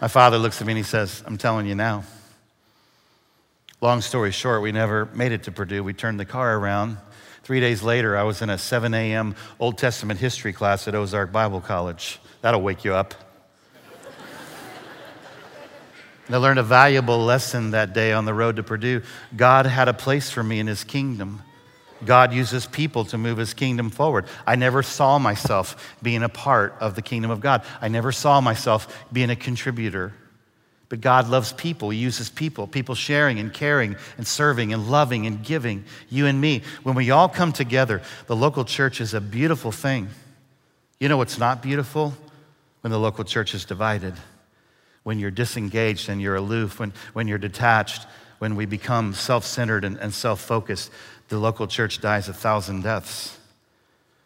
My 0.00 0.08
father 0.08 0.38
looks 0.38 0.60
at 0.60 0.66
me 0.66 0.72
and 0.72 0.78
he 0.78 0.84
says, 0.84 1.22
I'm 1.26 1.38
telling 1.38 1.66
you 1.66 1.74
now. 1.74 2.04
Long 3.80 4.00
story 4.00 4.30
short, 4.30 4.62
we 4.62 4.72
never 4.72 5.06
made 5.06 5.32
it 5.32 5.44
to 5.44 5.52
Purdue. 5.52 5.84
We 5.84 5.92
turned 5.92 6.18
the 6.18 6.24
car 6.24 6.58
around. 6.58 6.98
Three 7.42 7.60
days 7.60 7.82
later, 7.82 8.16
I 8.16 8.24
was 8.24 8.42
in 8.42 8.50
a 8.50 8.58
7 8.58 8.92
a.m. 8.92 9.36
Old 9.60 9.78
Testament 9.78 10.18
history 10.18 10.52
class 10.52 10.88
at 10.88 10.94
Ozark 10.94 11.30
Bible 11.30 11.60
College. 11.60 12.18
That'll 12.40 12.62
wake 12.62 12.84
you 12.84 12.94
up. 12.94 13.14
I 16.28 16.38
learned 16.38 16.58
a 16.58 16.64
valuable 16.64 17.24
lesson 17.24 17.70
that 17.70 17.92
day 17.92 18.12
on 18.12 18.24
the 18.24 18.34
road 18.34 18.56
to 18.56 18.64
Purdue. 18.64 19.02
God 19.36 19.66
had 19.66 19.86
a 19.86 19.94
place 19.94 20.28
for 20.28 20.42
me 20.42 20.58
in 20.58 20.66
his 20.66 20.82
kingdom. 20.82 21.42
God 22.06 22.32
uses 22.32 22.66
people 22.66 23.04
to 23.06 23.18
move 23.18 23.38
his 23.38 23.52
kingdom 23.52 23.90
forward. 23.90 24.26
I 24.46 24.56
never 24.56 24.82
saw 24.82 25.18
myself 25.18 25.94
being 26.02 26.22
a 26.22 26.28
part 26.28 26.74
of 26.80 26.94
the 26.94 27.02
kingdom 27.02 27.30
of 27.30 27.40
God. 27.40 27.62
I 27.80 27.88
never 27.88 28.12
saw 28.12 28.40
myself 28.40 29.06
being 29.12 29.30
a 29.30 29.36
contributor. 29.36 30.14
But 30.88 31.00
God 31.00 31.28
loves 31.28 31.52
people. 31.52 31.90
He 31.90 31.98
uses 31.98 32.30
people, 32.30 32.66
people 32.66 32.94
sharing 32.94 33.40
and 33.40 33.52
caring 33.52 33.96
and 34.16 34.26
serving 34.26 34.72
and 34.72 34.88
loving 34.88 35.26
and 35.26 35.42
giving, 35.42 35.84
you 36.08 36.26
and 36.26 36.40
me. 36.40 36.62
When 36.84 36.94
we 36.94 37.10
all 37.10 37.28
come 37.28 37.52
together, 37.52 38.02
the 38.26 38.36
local 38.36 38.64
church 38.64 39.00
is 39.00 39.12
a 39.12 39.20
beautiful 39.20 39.72
thing. 39.72 40.08
You 41.00 41.08
know 41.08 41.16
what's 41.16 41.38
not 41.38 41.60
beautiful? 41.60 42.14
When 42.82 42.92
the 42.92 42.98
local 42.98 43.24
church 43.24 43.52
is 43.52 43.64
divided, 43.64 44.14
when 45.02 45.18
you're 45.18 45.32
disengaged 45.32 46.08
and 46.08 46.22
you're 46.22 46.36
aloof, 46.36 46.78
when, 46.78 46.92
when 47.14 47.26
you're 47.26 47.38
detached, 47.38 48.06
when 48.38 48.54
we 48.54 48.66
become 48.66 49.12
self 49.14 49.44
centered 49.44 49.84
and, 49.84 49.96
and 49.98 50.14
self 50.14 50.40
focused 50.40 50.90
the 51.28 51.38
local 51.38 51.66
church 51.66 52.00
dies 52.00 52.28
a 52.28 52.32
thousand 52.32 52.82
deaths. 52.82 53.36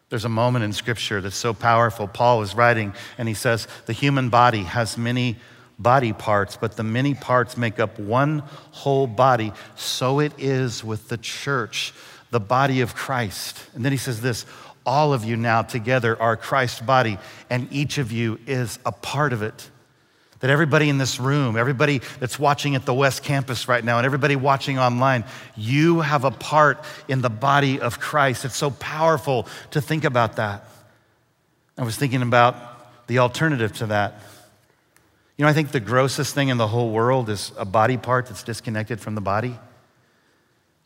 There's 0.09 0.25
a 0.25 0.29
moment 0.29 0.65
in 0.65 0.73
scripture 0.73 1.21
that's 1.21 1.37
so 1.37 1.53
powerful. 1.53 2.07
Paul 2.07 2.41
is 2.41 2.53
writing 2.53 2.93
and 3.17 3.27
he 3.27 3.33
says, 3.33 3.67
The 3.85 3.93
human 3.93 4.29
body 4.29 4.63
has 4.63 4.97
many 4.97 5.37
body 5.79 6.13
parts, 6.13 6.57
but 6.57 6.75
the 6.75 6.83
many 6.83 7.13
parts 7.13 7.57
make 7.57 7.79
up 7.79 7.97
one 7.97 8.39
whole 8.71 9.07
body. 9.07 9.53
So 9.75 10.19
it 10.19 10.33
is 10.37 10.83
with 10.83 11.07
the 11.07 11.17
church, 11.17 11.93
the 12.29 12.41
body 12.41 12.81
of 12.81 12.93
Christ. 12.93 13.57
And 13.73 13.85
then 13.85 13.93
he 13.93 13.97
says 13.97 14.21
this 14.21 14.45
all 14.85 15.13
of 15.13 15.23
you 15.23 15.37
now 15.37 15.61
together 15.61 16.19
are 16.21 16.35
Christ's 16.35 16.81
body, 16.81 17.17
and 17.49 17.67
each 17.71 17.97
of 17.97 18.11
you 18.11 18.39
is 18.47 18.79
a 18.85 18.91
part 18.91 19.31
of 19.31 19.43
it 19.43 19.69
that 20.41 20.49
everybody 20.49 20.89
in 20.89 20.97
this 20.97 21.19
room, 21.19 21.55
everybody 21.55 22.01
that's 22.19 22.37
watching 22.37 22.75
at 22.75 22.85
the 22.85 22.93
West 22.93 23.23
Campus 23.23 23.67
right 23.67 23.83
now, 23.83 23.97
and 23.97 24.05
everybody 24.05 24.35
watching 24.35 24.77
online, 24.77 25.23
you 25.55 26.01
have 26.01 26.25
a 26.25 26.31
part 26.31 26.83
in 27.07 27.21
the 27.21 27.29
body 27.29 27.79
of 27.79 27.99
Christ. 27.99 28.43
It's 28.43 28.57
so 28.57 28.71
powerful 28.71 29.47
to 29.71 29.81
think 29.81 30.03
about 30.03 30.35
that. 30.35 30.65
I 31.77 31.83
was 31.83 31.95
thinking 31.95 32.21
about 32.21 33.07
the 33.07 33.19
alternative 33.19 33.73
to 33.77 33.87
that. 33.87 34.19
You 35.37 35.45
know, 35.45 35.49
I 35.49 35.53
think 35.53 35.71
the 35.71 35.79
grossest 35.79 36.35
thing 36.35 36.49
in 36.49 36.57
the 36.57 36.67
whole 36.67 36.91
world 36.91 37.29
is 37.29 37.51
a 37.57 37.65
body 37.65 37.97
part 37.97 38.27
that's 38.27 38.43
disconnected 38.43 38.99
from 38.99 39.15
the 39.15 39.21
body. 39.21 39.57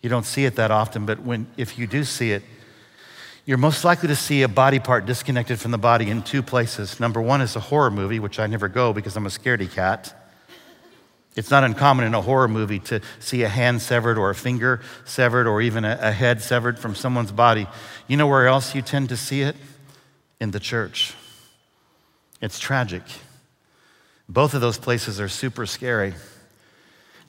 You 0.02 0.10
don't 0.10 0.26
see 0.26 0.46
it 0.46 0.56
that 0.56 0.70
often, 0.70 1.06
but 1.06 1.20
when, 1.22 1.48
if 1.58 1.80
you 1.80 1.88
do 1.88 2.04
see 2.04 2.32
it, 2.32 2.44
you're 3.46 3.58
most 3.60 3.84
likely 3.84 4.08
to 4.08 4.16
see 4.16 4.42
a 4.42 4.48
body 4.48 4.80
part 4.80 5.06
disconnected 5.06 5.60
from 5.60 5.72
the 5.72 5.78
body 5.78 6.10
in 6.10 6.24
two 6.24 6.42
places. 6.42 7.00
Number 7.00 7.22
one 7.22 7.42
is 7.42 7.56
a 7.56 7.60
horror 7.60 7.92
movie, 7.92 8.20
which 8.20 8.40
I 8.40 8.48
never 8.48 8.68
go 8.68 8.92
because 8.92 9.16
I'm 9.16 9.26
a 9.26 9.30
scaredy 9.30 9.72
cat. 9.72 10.14
It's 11.36 11.52
not 11.52 11.64
uncommon 11.64 12.06
in 12.06 12.14
a 12.14 12.22
horror 12.22 12.48
movie 12.48 12.80
to 12.80 13.02
see 13.20 13.44
a 13.44 13.50
hand 13.50 13.82
severed 13.82 14.18
or 14.18 14.30
a 14.30 14.36
finger 14.36 14.82
severed 15.04 15.48
or 15.48 15.62
even 15.62 15.84
a, 15.84 16.12
head 16.12 16.42
severed 16.42 16.80
from 16.80 16.96
someone's 16.96 17.32
body. 17.32 17.68
You 18.08 18.18
know 18.18 18.26
where 18.26 18.48
else 18.48 18.74
you 18.74 18.82
tend 18.82 19.10
to 19.10 19.18
see 19.18 19.42
it? 19.42 19.56
In 20.40 20.52
the 20.52 20.60
church. 20.60 21.14
It's 22.42 22.60
tragic. 22.60 23.04
Both 24.28 24.54
of 24.54 24.62
those 24.62 24.78
places 24.78 25.20
are 25.20 25.30
super 25.30 25.66
scary. 25.66 26.14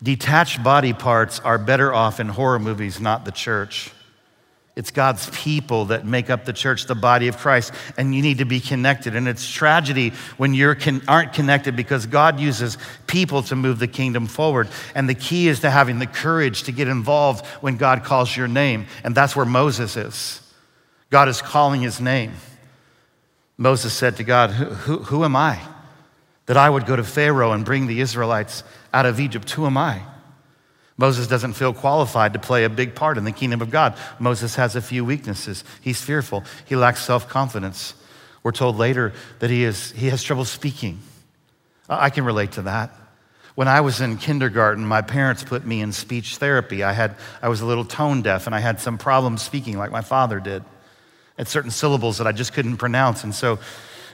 Detached 0.02 0.62
body 0.62 0.92
parts 0.92 1.40
are 1.40 1.58
better 1.58 1.92
off 1.92 2.20
in 2.20 2.28
horror 2.28 2.58
movies, 2.58 3.00
not 3.00 3.24
the 3.24 3.32
church. 3.32 3.92
It's 4.76 4.90
God's 4.90 5.30
people 5.30 5.86
that 5.86 6.04
make 6.04 6.28
up 6.28 6.44
the 6.44 6.52
church, 6.52 6.84
the 6.84 6.94
body 6.94 7.28
of 7.28 7.38
Christ, 7.38 7.72
and 7.96 8.14
you 8.14 8.20
need 8.20 8.38
to 8.38 8.44
be 8.44 8.60
connected. 8.60 9.16
And 9.16 9.26
it's 9.26 9.50
tragedy 9.50 10.10
when 10.36 10.52
you 10.52 10.74
con- 10.74 11.00
aren't 11.08 11.32
connected 11.32 11.76
because 11.76 12.04
God 12.04 12.38
uses 12.38 12.76
people 13.06 13.42
to 13.44 13.56
move 13.56 13.78
the 13.78 13.88
kingdom 13.88 14.26
forward. 14.26 14.68
And 14.94 15.08
the 15.08 15.14
key 15.14 15.48
is 15.48 15.60
to 15.60 15.70
having 15.70 15.98
the 15.98 16.06
courage 16.06 16.64
to 16.64 16.72
get 16.72 16.88
involved 16.88 17.46
when 17.62 17.78
God 17.78 18.04
calls 18.04 18.36
your 18.36 18.48
name. 18.48 18.86
And 19.02 19.14
that's 19.14 19.34
where 19.34 19.46
Moses 19.46 19.96
is. 19.96 20.42
God 21.08 21.28
is 21.28 21.40
calling 21.40 21.80
his 21.80 21.98
name. 21.98 22.34
Moses 23.56 23.94
said 23.94 24.16
to 24.16 24.24
God, 24.24 24.50
Who, 24.50 24.66
who, 24.66 24.98
who 24.98 25.24
am 25.24 25.36
I 25.36 25.58
that 26.44 26.58
I 26.58 26.68
would 26.68 26.84
go 26.84 26.96
to 26.96 27.04
Pharaoh 27.04 27.52
and 27.52 27.64
bring 27.64 27.86
the 27.86 28.00
Israelites 28.00 28.62
out 28.92 29.06
of 29.06 29.20
Egypt? 29.20 29.50
Who 29.52 29.64
am 29.64 29.78
I? 29.78 30.02
Moses 30.98 31.26
doesn't 31.26 31.52
feel 31.52 31.74
qualified 31.74 32.32
to 32.32 32.38
play 32.38 32.64
a 32.64 32.70
big 32.70 32.94
part 32.94 33.18
in 33.18 33.24
the 33.24 33.32
kingdom 33.32 33.60
of 33.60 33.70
God. 33.70 33.96
Moses 34.18 34.56
has 34.56 34.76
a 34.76 34.80
few 34.80 35.04
weaknesses. 35.04 35.62
He's 35.80 36.00
fearful, 36.00 36.44
he 36.64 36.76
lacks 36.76 37.02
self 37.04 37.28
confidence. 37.28 37.94
We're 38.42 38.52
told 38.52 38.76
later 38.76 39.12
that 39.40 39.50
he, 39.50 39.64
is, 39.64 39.90
he 39.90 40.08
has 40.10 40.22
trouble 40.22 40.44
speaking. 40.44 41.00
I 41.88 42.10
can 42.10 42.24
relate 42.24 42.52
to 42.52 42.62
that. 42.62 42.92
When 43.56 43.66
I 43.66 43.80
was 43.80 44.00
in 44.00 44.18
kindergarten, 44.18 44.84
my 44.84 45.02
parents 45.02 45.42
put 45.42 45.66
me 45.66 45.80
in 45.80 45.90
speech 45.90 46.36
therapy. 46.36 46.84
I, 46.84 46.92
had, 46.92 47.16
I 47.42 47.48
was 47.48 47.60
a 47.60 47.66
little 47.66 47.84
tone 47.84 48.22
deaf 48.22 48.46
and 48.46 48.54
I 48.54 48.60
had 48.60 48.80
some 48.80 48.98
problems 48.98 49.42
speaking 49.42 49.78
like 49.78 49.90
my 49.90 50.02
father 50.02 50.38
did 50.38 50.62
at 51.38 51.48
certain 51.48 51.70
syllables 51.70 52.18
that 52.18 52.26
I 52.26 52.32
just 52.32 52.52
couldn't 52.52 52.76
pronounce. 52.76 53.24
And 53.24 53.34
so 53.34 53.58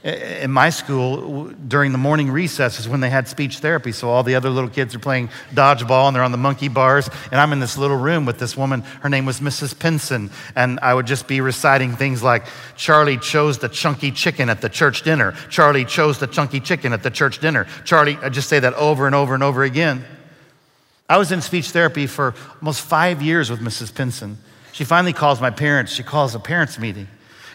in 0.04 0.50
my 0.50 0.70
school, 0.70 1.52
during 1.68 1.92
the 1.92 1.98
morning 1.98 2.30
recess 2.30 2.80
is 2.80 2.88
when 2.88 3.00
they 3.00 3.10
had 3.10 3.28
speech 3.28 3.58
therapy. 3.58 3.92
So 3.92 4.08
all 4.08 4.24
the 4.24 4.34
other 4.34 4.50
little 4.50 4.68
kids 4.68 4.96
are 4.96 4.98
playing 4.98 5.28
dodgeball 5.54 6.08
and 6.08 6.16
they're 6.16 6.24
on 6.24 6.32
the 6.32 6.38
monkey 6.38 6.66
bars. 6.66 7.08
And 7.30 7.40
I'm 7.40 7.52
in 7.52 7.60
this 7.60 7.78
little 7.78 7.96
room 7.96 8.26
with 8.26 8.40
this 8.40 8.56
woman. 8.56 8.80
Her 8.80 9.08
name 9.08 9.26
was 9.26 9.38
Mrs. 9.38 9.78
Pinson. 9.78 10.30
And 10.56 10.80
I 10.80 10.92
would 10.92 11.06
just 11.06 11.28
be 11.28 11.40
reciting 11.40 11.94
things 11.94 12.20
like 12.20 12.46
Charlie 12.76 13.16
chose 13.16 13.58
the 13.58 13.68
chunky 13.68 14.10
chicken 14.10 14.50
at 14.50 14.60
the 14.60 14.68
church 14.68 15.02
dinner. 15.02 15.34
Charlie 15.50 15.84
chose 15.84 16.18
the 16.18 16.26
chunky 16.26 16.58
chicken 16.58 16.92
at 16.92 17.04
the 17.04 17.10
church 17.10 17.38
dinner. 17.38 17.68
Charlie, 17.84 18.18
I 18.22 18.28
just 18.28 18.48
say 18.48 18.58
that 18.58 18.74
over 18.74 19.06
and 19.06 19.14
over 19.14 19.34
and 19.34 19.42
over 19.44 19.62
again. 19.62 20.04
I 21.08 21.18
was 21.18 21.30
in 21.30 21.40
speech 21.42 21.70
therapy 21.70 22.08
for 22.08 22.34
almost 22.60 22.80
five 22.80 23.22
years 23.22 23.50
with 23.50 23.60
Mrs. 23.60 23.94
Pinson. 23.94 24.38
She 24.72 24.82
finally 24.82 25.12
calls 25.12 25.40
my 25.40 25.50
parents. 25.50 25.92
She 25.92 26.02
calls 26.02 26.34
a 26.34 26.40
parents' 26.40 26.78
meeting. 26.78 27.06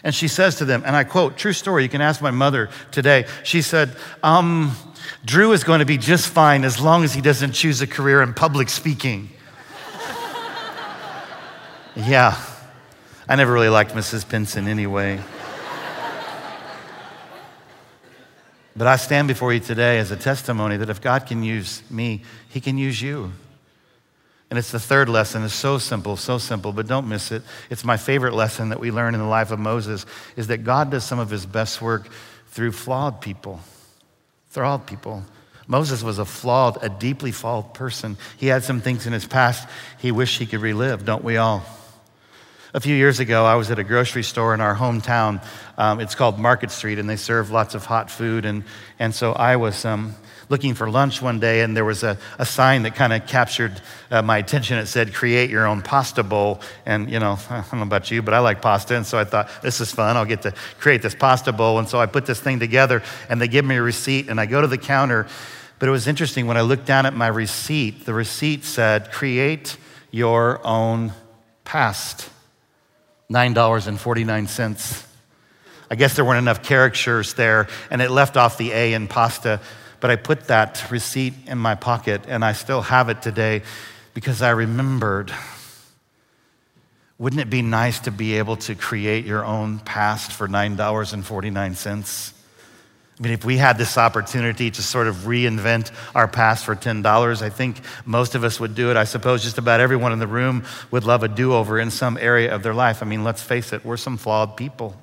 And 0.04 0.14
she 0.14 0.28
says 0.28 0.56
to 0.56 0.64
them, 0.64 0.82
and 0.86 0.94
I 0.94 1.04
quote, 1.04 1.36
true 1.36 1.52
story, 1.52 1.82
you 1.82 1.88
can 1.88 2.00
ask 2.00 2.22
my 2.22 2.30
mother 2.30 2.70
today. 2.90 3.26
She 3.42 3.62
said, 3.62 3.96
um, 4.22 4.76
Drew 5.24 5.52
is 5.52 5.64
going 5.64 5.80
to 5.80 5.86
be 5.86 5.98
just 5.98 6.28
fine 6.28 6.64
as 6.64 6.80
long 6.80 7.04
as 7.04 7.14
he 7.14 7.20
doesn't 7.20 7.52
choose 7.52 7.80
a 7.80 7.86
career 7.86 8.22
in 8.22 8.34
public 8.34 8.68
speaking. 8.68 9.30
yeah, 11.96 12.40
I 13.28 13.36
never 13.36 13.52
really 13.52 13.68
liked 13.68 13.92
Mrs. 13.92 14.28
Pinson 14.28 14.68
anyway. 14.68 15.20
but 18.76 18.86
I 18.86 18.96
stand 18.96 19.26
before 19.26 19.52
you 19.52 19.60
today 19.60 19.98
as 19.98 20.12
a 20.12 20.16
testimony 20.16 20.76
that 20.76 20.88
if 20.88 21.00
God 21.00 21.26
can 21.26 21.42
use 21.42 21.82
me, 21.90 22.22
he 22.48 22.60
can 22.60 22.78
use 22.78 23.02
you. 23.02 23.32
And 24.50 24.58
it's 24.58 24.70
the 24.72 24.80
third 24.80 25.08
lesson. 25.08 25.44
It's 25.44 25.52
so 25.52 25.78
simple, 25.78 26.16
so 26.16 26.38
simple, 26.38 26.72
but 26.72 26.86
don't 26.86 27.08
miss 27.08 27.32
it. 27.32 27.42
It's 27.68 27.84
my 27.84 27.98
favorite 27.98 28.32
lesson 28.32 28.70
that 28.70 28.80
we 28.80 28.90
learn 28.90 29.14
in 29.14 29.20
the 29.20 29.26
life 29.26 29.50
of 29.50 29.58
Moses 29.58 30.06
is 30.36 30.46
that 30.46 30.64
God 30.64 30.90
does 30.90 31.04
some 31.04 31.18
of 31.18 31.28
his 31.28 31.44
best 31.44 31.82
work 31.82 32.08
through 32.48 32.72
flawed 32.72 33.20
people. 33.20 33.60
Flawed 34.48 34.86
people. 34.86 35.22
Moses 35.66 36.02
was 36.02 36.18
a 36.18 36.24
flawed, 36.24 36.78
a 36.80 36.88
deeply 36.88 37.30
flawed 37.30 37.74
person. 37.74 38.16
He 38.38 38.46
had 38.46 38.64
some 38.64 38.80
things 38.80 39.06
in 39.06 39.12
his 39.12 39.26
past 39.26 39.68
he 39.98 40.10
wished 40.12 40.38
he 40.38 40.46
could 40.46 40.60
relive, 40.60 41.04
don't 41.04 41.22
we 41.22 41.36
all? 41.36 41.62
A 42.72 42.80
few 42.80 42.94
years 42.94 43.20
ago, 43.20 43.44
I 43.44 43.54
was 43.56 43.70
at 43.70 43.78
a 43.78 43.84
grocery 43.84 44.22
store 44.22 44.54
in 44.54 44.60
our 44.60 44.74
hometown. 44.74 45.44
Um, 45.76 46.00
it's 46.00 46.14
called 46.14 46.38
Market 46.38 46.70
Street, 46.70 46.98
and 46.98 47.08
they 47.08 47.16
serve 47.16 47.50
lots 47.50 47.74
of 47.74 47.84
hot 47.84 48.10
food. 48.10 48.44
And, 48.44 48.64
and 48.98 49.14
so 49.14 49.32
I 49.32 49.56
was 49.56 49.84
um, 49.84 50.14
looking 50.48 50.74
for 50.74 50.90
lunch 50.90 51.20
one 51.20 51.40
day, 51.40 51.60
and 51.60 51.76
there 51.76 51.84
was 51.84 52.02
a, 52.02 52.16
a 52.38 52.46
sign 52.46 52.82
that 52.82 52.94
kind 52.94 53.12
of 53.12 53.26
captured 53.26 53.80
uh, 54.10 54.22
my 54.22 54.38
attention. 54.38 54.78
It 54.78 54.86
said, 54.86 55.14
Create 55.14 55.50
your 55.50 55.66
own 55.66 55.82
pasta 55.82 56.22
bowl. 56.22 56.60
And, 56.86 57.10
you 57.10 57.18
know, 57.18 57.38
I 57.50 57.64
don't 57.70 57.80
know 57.80 57.82
about 57.82 58.10
you, 58.10 58.22
but 58.22 58.34
I 58.34 58.38
like 58.38 58.62
pasta. 58.62 58.96
And 58.96 59.06
so 59.06 59.18
I 59.18 59.24
thought, 59.24 59.50
This 59.62 59.80
is 59.80 59.92
fun. 59.92 60.16
I'll 60.16 60.24
get 60.24 60.42
to 60.42 60.52
create 60.78 61.02
this 61.02 61.14
pasta 61.14 61.52
bowl. 61.52 61.78
And 61.78 61.88
so 61.88 61.98
I 62.00 62.06
put 62.06 62.26
this 62.26 62.40
thing 62.40 62.58
together, 62.58 63.02
and 63.28 63.40
they 63.40 63.48
give 63.48 63.64
me 63.64 63.76
a 63.76 63.82
receipt, 63.82 64.28
and 64.28 64.40
I 64.40 64.46
go 64.46 64.60
to 64.60 64.66
the 64.66 64.78
counter. 64.78 65.26
But 65.78 65.88
it 65.88 65.92
was 65.92 66.08
interesting 66.08 66.46
when 66.46 66.56
I 66.56 66.62
looked 66.62 66.86
down 66.86 67.06
at 67.06 67.14
my 67.14 67.28
receipt, 67.28 68.04
the 68.04 68.14
receipt 68.14 68.64
said, 68.64 69.12
Create 69.12 69.76
your 70.10 70.66
own 70.66 71.12
past. 71.64 72.30
$9.49. 73.30 75.04
I 75.90 75.94
guess 75.94 76.16
there 76.16 76.24
weren't 76.24 76.38
enough 76.38 76.62
characters 76.62 77.34
there, 77.34 77.68
and 77.90 78.02
it 78.02 78.10
left 78.10 78.36
off 78.36 78.58
the 78.58 78.72
A 78.72 78.94
in 78.94 79.08
pasta. 79.08 79.60
But 80.00 80.10
I 80.10 80.16
put 80.16 80.48
that 80.48 80.90
receipt 80.90 81.34
in 81.46 81.58
my 81.58 81.74
pocket, 81.74 82.22
and 82.28 82.44
I 82.44 82.52
still 82.52 82.82
have 82.82 83.08
it 83.08 83.22
today 83.22 83.62
because 84.14 84.42
I 84.42 84.50
remembered. 84.50 85.32
Wouldn't 87.18 87.42
it 87.42 87.50
be 87.50 87.62
nice 87.62 87.98
to 88.00 88.12
be 88.12 88.38
able 88.38 88.56
to 88.58 88.76
create 88.76 89.24
your 89.24 89.44
own 89.44 89.80
past 89.80 90.30
for 90.30 90.46
$9.49? 90.46 92.32
I 93.18 93.22
mean, 93.22 93.32
if 93.32 93.44
we 93.44 93.56
had 93.56 93.76
this 93.76 93.98
opportunity 93.98 94.70
to 94.70 94.82
sort 94.82 95.08
of 95.08 95.16
reinvent 95.16 95.90
our 96.14 96.28
past 96.28 96.64
for 96.64 96.76
$10, 96.76 97.42
I 97.42 97.50
think 97.50 97.80
most 98.04 98.36
of 98.36 98.44
us 98.44 98.60
would 98.60 98.76
do 98.76 98.92
it. 98.92 98.96
I 98.96 99.02
suppose 99.02 99.42
just 99.42 99.58
about 99.58 99.80
everyone 99.80 100.12
in 100.12 100.20
the 100.20 100.28
room 100.28 100.64
would 100.92 101.02
love 101.02 101.24
a 101.24 101.28
do 101.28 101.52
over 101.54 101.80
in 101.80 101.90
some 101.90 102.16
area 102.16 102.54
of 102.54 102.62
their 102.62 102.74
life. 102.74 103.02
I 103.02 103.06
mean, 103.06 103.24
let's 103.24 103.42
face 103.42 103.72
it, 103.72 103.84
we're 103.84 103.96
some 103.96 104.16
flawed 104.16 104.56
people. 104.56 104.96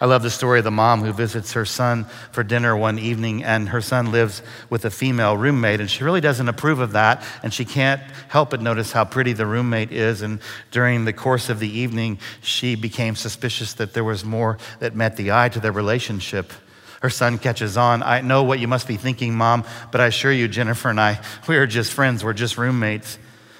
I 0.00 0.06
love 0.06 0.22
the 0.22 0.30
story 0.30 0.58
of 0.58 0.64
the 0.64 0.70
mom 0.70 1.02
who 1.02 1.12
visits 1.12 1.54
her 1.54 1.64
son 1.64 2.04
for 2.30 2.44
dinner 2.44 2.76
one 2.76 3.00
evening, 3.00 3.42
and 3.42 3.70
her 3.70 3.80
son 3.80 4.12
lives 4.12 4.42
with 4.70 4.84
a 4.84 4.90
female 4.90 5.36
roommate, 5.36 5.80
and 5.80 5.90
she 5.90 6.04
really 6.04 6.20
doesn't 6.20 6.48
approve 6.48 6.78
of 6.78 6.92
that, 6.92 7.24
and 7.42 7.52
she 7.52 7.64
can't 7.64 8.00
help 8.28 8.50
but 8.50 8.62
notice 8.62 8.92
how 8.92 9.04
pretty 9.04 9.32
the 9.32 9.44
roommate 9.46 9.90
is. 9.90 10.22
And 10.22 10.38
during 10.70 11.04
the 11.04 11.12
course 11.12 11.48
of 11.48 11.58
the 11.58 11.68
evening, 11.68 12.18
she 12.42 12.76
became 12.76 13.16
suspicious 13.16 13.72
that 13.74 13.92
there 13.92 14.04
was 14.04 14.24
more 14.24 14.58
that 14.78 14.94
met 14.94 15.16
the 15.16 15.32
eye 15.32 15.48
to 15.48 15.58
their 15.58 15.72
relationship. 15.72 16.52
Her 17.00 17.10
son 17.10 17.38
catches 17.38 17.76
on. 17.76 18.04
I 18.04 18.20
know 18.20 18.44
what 18.44 18.60
you 18.60 18.68
must 18.68 18.86
be 18.86 18.96
thinking, 18.96 19.34
Mom, 19.34 19.64
but 19.90 20.00
I 20.00 20.06
assure 20.06 20.32
you, 20.32 20.46
Jennifer 20.46 20.90
and 20.90 21.00
I, 21.00 21.20
we 21.48 21.56
are 21.56 21.66
just 21.66 21.92
friends. 21.92 22.22
We're 22.22 22.34
just 22.34 22.56
roommates. 22.56 23.18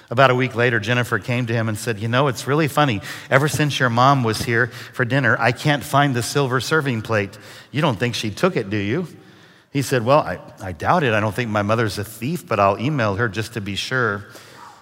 About 0.09 0.31
a 0.31 0.35
week 0.35 0.55
later, 0.55 0.79
Jennifer 0.79 1.19
came 1.19 1.45
to 1.45 1.53
him 1.53 1.69
and 1.69 1.77
said, 1.77 1.99
You 1.99 2.07
know, 2.07 2.27
it's 2.27 2.47
really 2.47 2.67
funny. 2.67 3.01
Ever 3.29 3.47
since 3.47 3.79
your 3.79 3.89
mom 3.89 4.23
was 4.23 4.41
here 4.41 4.67
for 4.67 5.05
dinner, 5.05 5.37
I 5.39 5.51
can't 5.51 5.83
find 5.83 6.15
the 6.15 6.23
silver 6.23 6.59
serving 6.59 7.03
plate. 7.03 7.37
You 7.71 7.81
don't 7.81 7.99
think 7.99 8.15
she 8.15 8.31
took 8.31 8.55
it, 8.55 8.69
do 8.69 8.77
you? 8.77 9.07
He 9.71 9.83
said, 9.83 10.03
Well, 10.03 10.19
I, 10.19 10.39
I 10.61 10.71
doubt 10.71 11.03
it. 11.03 11.13
I 11.13 11.19
don't 11.19 11.35
think 11.35 11.51
my 11.51 11.61
mother's 11.61 11.99
a 11.99 12.03
thief, 12.03 12.47
but 12.47 12.59
I'll 12.59 12.79
email 12.79 13.15
her 13.15 13.29
just 13.29 13.53
to 13.53 13.61
be 13.61 13.75
sure 13.75 14.25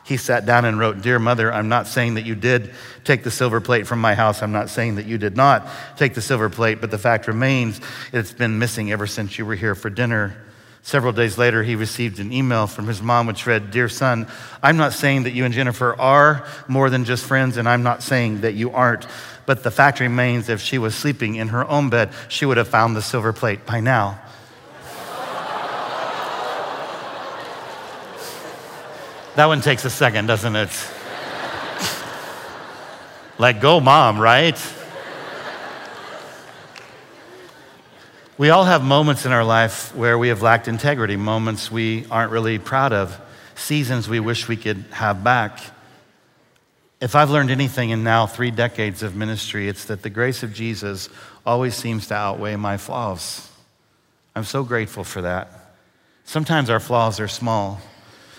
he 0.06 0.16
sat 0.16 0.46
down 0.46 0.64
and 0.64 0.80
wrote, 0.80 1.02
Dear 1.02 1.20
mother, 1.20 1.52
I'm 1.52 1.68
not 1.68 1.88
saying 1.88 2.14
that 2.14 2.26
you 2.26 2.34
did 2.34 2.74
take 3.04 3.24
the 3.24 3.32
silver 3.32 3.60
plate 3.60 3.86
from 3.86 4.00
my 4.00 4.16
house. 4.16 4.42
I'm 4.42 4.54
not 4.54 4.70
saying 4.70 4.96
that 4.96 5.06
you 5.06 5.18
did 5.18 5.36
not 5.36 5.68
take 5.98 6.14
the 6.14 6.22
silver 6.22 6.50
plate, 6.50 6.80
but 6.80 6.92
the 6.92 6.98
fact 6.98 7.28
remains 7.28 7.82
it's 8.14 8.32
been 8.32 8.58
missing 8.58 8.94
ever 8.94 9.06
since 9.06 9.38
you 9.38 9.46
were 9.46 9.56
here 9.56 9.76
for 9.76 9.90
dinner. 9.90 10.38
Several 10.84 11.12
days 11.12 11.38
later, 11.38 11.64
he 11.64 11.76
received 11.76 12.20
an 12.20 12.32
email 12.32 12.66
from 12.66 12.88
his 12.88 13.02
mom 13.02 13.28
which 13.28 13.46
read, 13.46 13.72
Dear 13.72 13.90
son, 13.90 14.28
I'm 14.64 14.78
not 14.78 14.94
saying 14.94 15.24
that 15.24 15.32
you 15.32 15.44
and 15.44 15.54
Jennifer 15.54 16.00
are 16.00 16.48
more 16.68 16.90
than 16.90 17.04
just 17.04 17.26
friends, 17.26 17.58
and 17.58 17.68
I'm 17.68 17.84
not 17.84 18.02
saying 18.02 18.42
that 18.42 18.54
you 18.54 18.72
aren't. 18.72 19.06
But 19.46 19.64
the 19.64 19.72
fact 19.72 20.00
remains 20.00 20.50
if 20.50 20.62
she 20.62 20.78
was 20.78 20.96
sleeping 20.96 21.36
in 21.36 21.50
her 21.50 21.68
own 21.68 21.90
bed, 21.90 22.12
she 22.30 22.46
would 22.46 22.58
have 22.58 22.68
found 22.68 22.96
the 22.96 23.02
silver 23.02 23.34
plate 23.34 23.66
by 23.66 23.82
now. 23.82 24.20
That 29.36 29.46
one 29.46 29.62
takes 29.62 29.86
a 29.86 29.92
second, 29.92 30.26
doesn't 30.26 30.56
it? 30.56 30.70
Let 33.38 33.62
go, 33.62 33.80
mom, 33.80 34.20
right? 34.20 34.58
We 38.40 38.52
all 38.52 38.66
have 38.66 38.84
moments 38.84 39.26
in 39.26 39.32
our 39.32 39.44
life 39.44 39.96
where 39.96 40.16
we 40.16 40.28
have 40.28 40.44
lacked 40.44 40.68
integrity, 40.68 41.16
moments 41.16 41.72
we 41.72 42.06
aren't 42.12 42.32
really 42.32 42.60
proud 42.60 42.94
of, 42.94 43.20
seasons 43.56 44.08
we 44.08 44.20
wish 44.20 44.48
we 44.48 44.56
could 44.56 44.86
have 44.92 45.24
back. 45.24 45.60
If 47.02 47.16
I've 47.16 47.32
learned 47.32 47.50
anything 47.50 47.90
in 47.90 48.04
now 48.04 48.28
three 48.28 48.52
decades 48.52 49.02
of 49.02 49.16
ministry, 49.16 49.68
it's 49.68 49.86
that 49.86 50.04
the 50.04 50.12
grace 50.12 50.44
of 50.44 50.54
Jesus 50.54 51.10
always 51.48 51.74
seems 51.74 52.06
to 52.10 52.14
outweigh 52.14 52.56
my 52.58 52.78
flaws. 52.78 53.50
I'm 54.36 54.44
so 54.44 54.64
grateful 54.64 55.04
for 55.04 55.24
that. 55.24 55.74
Sometimes 56.24 56.70
our 56.70 56.80
flaws 56.80 57.20
are 57.20 57.28
small. 57.28 57.82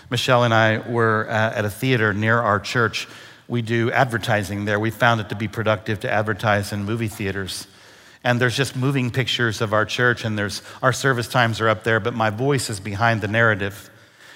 Michelle 0.09 0.45
and 0.45 0.53
I 0.53 0.77
were 0.77 1.27
uh, 1.29 1.33
at 1.33 1.65
a 1.65 1.69
theater 1.69 2.13
near 2.13 2.39
our 2.39 2.61
church. 2.61 3.05
We 3.49 3.61
do 3.61 3.91
advertising 3.91 4.63
there. 4.63 4.79
We 4.79 4.91
found 4.91 5.19
it 5.19 5.27
to 5.27 5.35
be 5.35 5.49
productive 5.49 5.99
to 6.01 6.09
advertise 6.09 6.71
in 6.71 6.85
movie 6.85 7.09
theaters. 7.09 7.67
And 8.23 8.39
there's 8.39 8.55
just 8.55 8.75
moving 8.75 9.11
pictures 9.11 9.61
of 9.61 9.73
our 9.73 9.85
church, 9.85 10.25
and 10.25 10.37
there's 10.37 10.61
our 10.83 10.91
service 10.91 11.27
times 11.27 11.61
are 11.61 11.69
up 11.69 11.83
there, 11.83 11.99
but 11.99 12.13
my 12.13 12.29
voice 12.29 12.69
is 12.69 12.79
behind 12.79 13.21
the 13.21 13.29
narrative. 13.29 13.89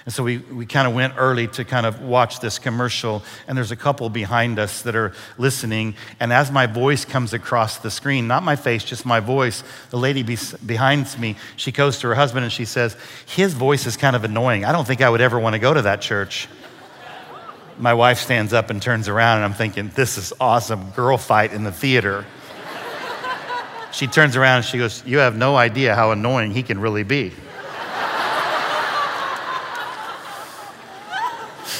And 0.04 0.12
so 0.12 0.22
we, 0.22 0.38
we 0.38 0.66
kind 0.66 0.86
of 0.86 0.94
went 0.94 1.14
early 1.16 1.48
to 1.48 1.64
kind 1.64 1.86
of 1.86 2.02
watch 2.02 2.40
this 2.40 2.58
commercial, 2.58 3.22
and 3.48 3.56
there's 3.56 3.70
a 3.70 3.76
couple 3.76 4.10
behind 4.10 4.58
us 4.58 4.82
that 4.82 4.94
are 4.94 5.14
listening. 5.38 5.94
And 6.20 6.30
as 6.30 6.50
my 6.50 6.66
voice 6.66 7.06
comes 7.06 7.32
across 7.32 7.78
the 7.78 7.90
screen, 7.90 8.26
not 8.26 8.42
my 8.42 8.54
face, 8.54 8.84
just 8.84 9.06
my 9.06 9.20
voice, 9.20 9.62
the 9.88 9.96
lady 9.96 10.22
be, 10.22 10.36
behind 10.64 11.18
me, 11.18 11.36
she 11.56 11.72
goes 11.72 11.98
to 12.00 12.08
her 12.08 12.14
husband 12.14 12.44
and 12.44 12.52
she 12.52 12.66
says, 12.66 12.98
His 13.26 13.54
voice 13.54 13.86
is 13.86 13.96
kind 13.96 14.14
of 14.14 14.24
annoying. 14.24 14.66
I 14.66 14.72
don't 14.72 14.86
think 14.86 15.00
I 15.00 15.08
would 15.08 15.22
ever 15.22 15.38
want 15.38 15.54
to 15.54 15.58
go 15.58 15.72
to 15.72 15.82
that 15.82 16.02
church. 16.02 16.48
my 17.78 17.94
wife 17.94 18.18
stands 18.18 18.52
up 18.52 18.68
and 18.68 18.82
turns 18.82 19.08
around, 19.08 19.36
and 19.36 19.46
I'm 19.46 19.54
thinking, 19.54 19.90
This 19.94 20.18
is 20.18 20.34
awesome. 20.38 20.90
Girl 20.90 21.16
fight 21.16 21.54
in 21.54 21.64
the 21.64 21.72
theater. 21.72 22.26
She 23.94 24.06
turns 24.08 24.34
around 24.34 24.56
and 24.56 24.64
she 24.66 24.76
goes, 24.76 25.04
You 25.06 25.18
have 25.18 25.36
no 25.36 25.54
idea 25.54 25.94
how 25.94 26.10
annoying 26.10 26.50
he 26.50 26.64
can 26.64 26.80
really 26.80 27.04
be. 27.04 27.32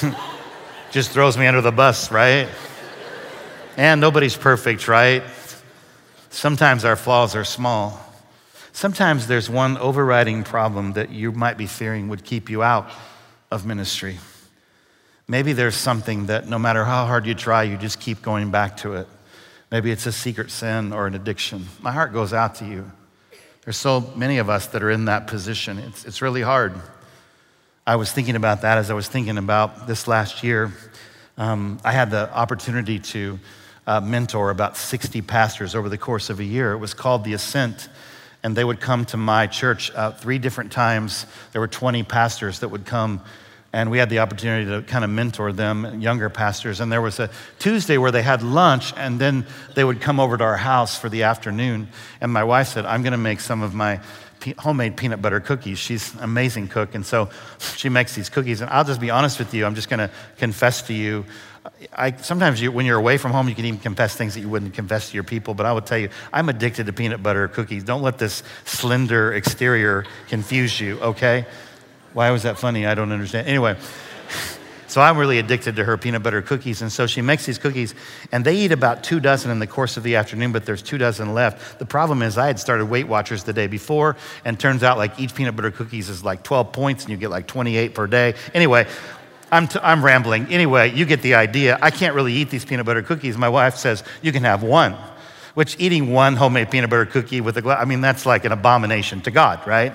Just 0.91 1.11
throws 1.11 1.37
me 1.37 1.45
under 1.45 1.59
the 1.59 1.73
bus, 1.73 2.09
right? 2.11 2.47
And 3.75 3.99
nobody's 3.99 4.37
perfect, 4.37 4.87
right? 4.87 5.23
Sometimes 6.29 6.85
our 6.85 6.95
flaws 6.95 7.35
are 7.35 7.43
small. 7.43 7.99
Sometimes 8.71 9.27
there's 9.27 9.49
one 9.49 9.77
overriding 9.77 10.45
problem 10.45 10.93
that 10.93 11.09
you 11.09 11.33
might 11.33 11.57
be 11.57 11.67
fearing 11.67 12.07
would 12.07 12.23
keep 12.23 12.49
you 12.49 12.63
out 12.63 12.89
of 13.51 13.65
ministry. 13.65 14.19
Maybe 15.27 15.51
there's 15.51 15.75
something 15.75 16.27
that 16.27 16.47
no 16.47 16.59
matter 16.59 16.85
how 16.85 17.05
hard 17.07 17.25
you 17.25 17.33
try, 17.33 17.63
you 17.63 17.75
just 17.75 17.99
keep 17.99 18.21
going 18.21 18.51
back 18.51 18.77
to 18.77 18.93
it. 18.93 19.07
Maybe 19.75 19.91
it's 19.91 20.05
a 20.05 20.11
secret 20.13 20.51
sin 20.51 20.93
or 20.93 21.05
an 21.05 21.15
addiction. 21.15 21.65
My 21.81 21.91
heart 21.91 22.13
goes 22.13 22.31
out 22.31 22.55
to 22.55 22.65
you. 22.65 22.89
There's 23.65 23.75
so 23.75 24.09
many 24.15 24.37
of 24.37 24.49
us 24.49 24.67
that 24.67 24.81
are 24.81 24.89
in 24.89 25.03
that 25.03 25.27
position. 25.27 25.79
It's, 25.79 26.05
it's 26.05 26.21
really 26.21 26.41
hard. 26.41 26.75
I 27.85 27.97
was 27.97 28.09
thinking 28.09 28.37
about 28.37 28.61
that 28.61 28.77
as 28.77 28.89
I 28.89 28.93
was 28.93 29.09
thinking 29.09 29.37
about 29.37 29.85
this 29.85 30.07
last 30.07 30.45
year. 30.45 30.71
Um, 31.37 31.81
I 31.83 31.91
had 31.91 32.09
the 32.09 32.33
opportunity 32.33 32.99
to 32.99 33.37
uh, 33.85 33.99
mentor 33.99 34.49
about 34.49 34.77
60 34.77 35.21
pastors 35.23 35.75
over 35.75 35.89
the 35.89 35.97
course 35.97 36.29
of 36.29 36.39
a 36.39 36.45
year. 36.45 36.71
It 36.71 36.77
was 36.77 36.93
called 36.93 37.25
The 37.25 37.33
Ascent, 37.33 37.89
and 38.43 38.55
they 38.55 38.63
would 38.63 38.79
come 38.79 39.03
to 39.07 39.17
my 39.17 39.45
church 39.45 39.91
uh, 39.93 40.13
three 40.13 40.37
different 40.39 40.71
times. 40.71 41.25
There 41.51 41.59
were 41.59 41.67
20 41.67 42.03
pastors 42.03 42.61
that 42.61 42.69
would 42.69 42.85
come, 42.85 43.19
and 43.75 43.91
we 43.91 43.97
had 43.97 44.09
the 44.09 44.19
opportunity 44.19 44.65
to 44.71 44.81
kind 44.83 45.03
of 45.03 45.09
mentor 45.09 45.51
them, 45.51 45.99
younger 45.99 46.29
pastors. 46.29 46.79
And 46.79 46.89
there 46.89 47.01
was 47.01 47.19
a 47.19 47.29
Tuesday 47.59 47.97
where 47.97 48.09
they 48.09 48.21
had 48.21 48.41
lunch, 48.41 48.93
and 48.95 49.19
then 49.19 49.45
they 49.73 49.83
would 49.83 49.99
come 49.99 50.17
over 50.17 50.37
to 50.37 50.43
our 50.45 50.55
house 50.55 50.97
for 50.97 51.09
the 51.09 51.23
afternoon. 51.23 51.89
And 52.21 52.31
my 52.31 52.45
wife 52.45 52.69
said, 52.69 52.85
I'm 52.85 53.01
going 53.03 53.11
to 53.11 53.17
make 53.17 53.41
some 53.41 53.61
of 53.61 53.73
my 53.73 53.99
homemade 54.59 54.95
peanut 54.95 55.21
butter 55.21 55.41
cookies. 55.41 55.77
She's 55.77 56.13
an 56.15 56.23
amazing 56.23 56.69
cook, 56.69 56.95
and 56.95 57.05
so 57.05 57.29
she 57.75 57.89
makes 57.89 58.15
these 58.15 58.29
cookies. 58.29 58.61
And 58.61 58.69
I'll 58.69 58.85
just 58.85 59.01
be 59.01 59.09
honest 59.09 59.39
with 59.39 59.53
you. 59.53 59.65
I'm 59.65 59.75
just 59.75 59.89
going 59.89 59.99
to 59.99 60.09
confess 60.37 60.83
to 60.83 60.93
you. 60.93 61.25
I, 61.91 62.15
sometimes 62.15 62.61
you, 62.61 62.71
when 62.71 62.85
you're 62.85 62.97
away 62.97 63.17
from 63.17 63.33
home, 63.33 63.49
you 63.49 63.55
can 63.55 63.65
even 63.65 63.81
confess 63.81 64.15
things 64.15 64.35
that 64.35 64.39
you 64.39 64.47
wouldn't 64.47 64.73
confess 64.73 65.09
to 65.09 65.15
your 65.15 65.25
people. 65.25 65.53
But 65.53 65.65
I 65.65 65.73
will 65.73 65.81
tell 65.81 65.97
you, 65.97 66.07
I'm 66.31 66.47
addicted 66.47 66.85
to 66.85 66.93
peanut 66.93 67.21
butter 67.21 67.49
cookies. 67.49 67.83
Don't 67.83 68.03
let 68.03 68.19
this 68.19 68.41
slender 68.63 69.33
exterior 69.33 70.05
confuse 70.29 70.79
you, 70.79 70.97
okay? 71.01 71.45
Why 72.15 72.31
was 72.31 72.43
that 72.43 72.57
funny? 72.57 72.85
I 72.87 72.95
don't 72.95 73.11
understand. 73.11 73.47
Anyway. 73.47 73.77
So 74.87 75.01
I'm 75.01 75.17
really 75.17 75.39
addicted 75.39 75.75
to 75.75 75.83
her 75.83 75.97
peanut 75.97 76.23
butter 76.23 76.41
cookies. 76.41 76.81
And 76.81 76.89
so 76.89 77.05
she 77.05 77.21
makes 77.21 77.45
these 77.45 77.57
cookies, 77.57 77.93
and 78.31 78.45
they 78.45 78.55
eat 78.55 78.71
about 78.71 79.03
two 79.03 79.19
dozen 79.19 79.51
in 79.51 79.59
the 79.59 79.67
course 79.67 79.97
of 79.97 80.03
the 80.03 80.15
afternoon, 80.15 80.53
but 80.53 80.65
there's 80.65 80.81
two 80.81 80.97
dozen 80.97 81.33
left. 81.33 81.79
The 81.79 81.85
problem 81.85 82.21
is, 82.21 82.37
I 82.37 82.47
had 82.47 82.59
started 82.59 82.85
Weight 82.85 83.05
Watchers 83.05 83.43
the 83.43 83.51
day 83.51 83.67
before, 83.67 84.15
and 84.45 84.57
turns 84.57 84.83
out 84.83 84.97
like 84.97 85.19
each 85.19 85.35
peanut 85.35 85.53
butter 85.55 85.71
cookies 85.71 86.07
is 86.07 86.23
like 86.23 86.43
12 86.43 86.71
points, 86.71 87.03
and 87.03 87.11
you 87.11 87.17
get 87.17 87.29
like 87.29 87.45
28 87.45 87.93
per 87.93 88.07
day. 88.07 88.35
Anyway, 88.53 88.87
I'm, 89.51 89.67
t- 89.67 89.79
I'm 89.83 90.05
rambling. 90.05 90.47
Anyway, 90.47 90.93
you 90.93 91.03
get 91.03 91.21
the 91.21 91.35
idea. 91.35 91.77
I 91.81 91.91
can't 91.91 92.15
really 92.15 92.33
eat 92.33 92.49
these 92.49 92.63
peanut 92.63 92.85
butter 92.85 93.01
cookies. 93.01 93.37
My 93.37 93.49
wife 93.49 93.75
says, 93.75 94.01
You 94.21 94.31
can 94.31 94.43
have 94.43 94.63
one, 94.63 94.95
which 95.55 95.75
eating 95.77 96.13
one 96.13 96.37
homemade 96.37 96.71
peanut 96.71 96.89
butter 96.89 97.05
cookie 97.05 97.41
with 97.41 97.57
a 97.57 97.61
glass, 97.61 97.79
I 97.81 97.85
mean, 97.85 97.99
that's 97.99 98.25
like 98.25 98.45
an 98.45 98.53
abomination 98.53 99.19
to 99.23 99.31
God, 99.31 99.67
right? 99.67 99.93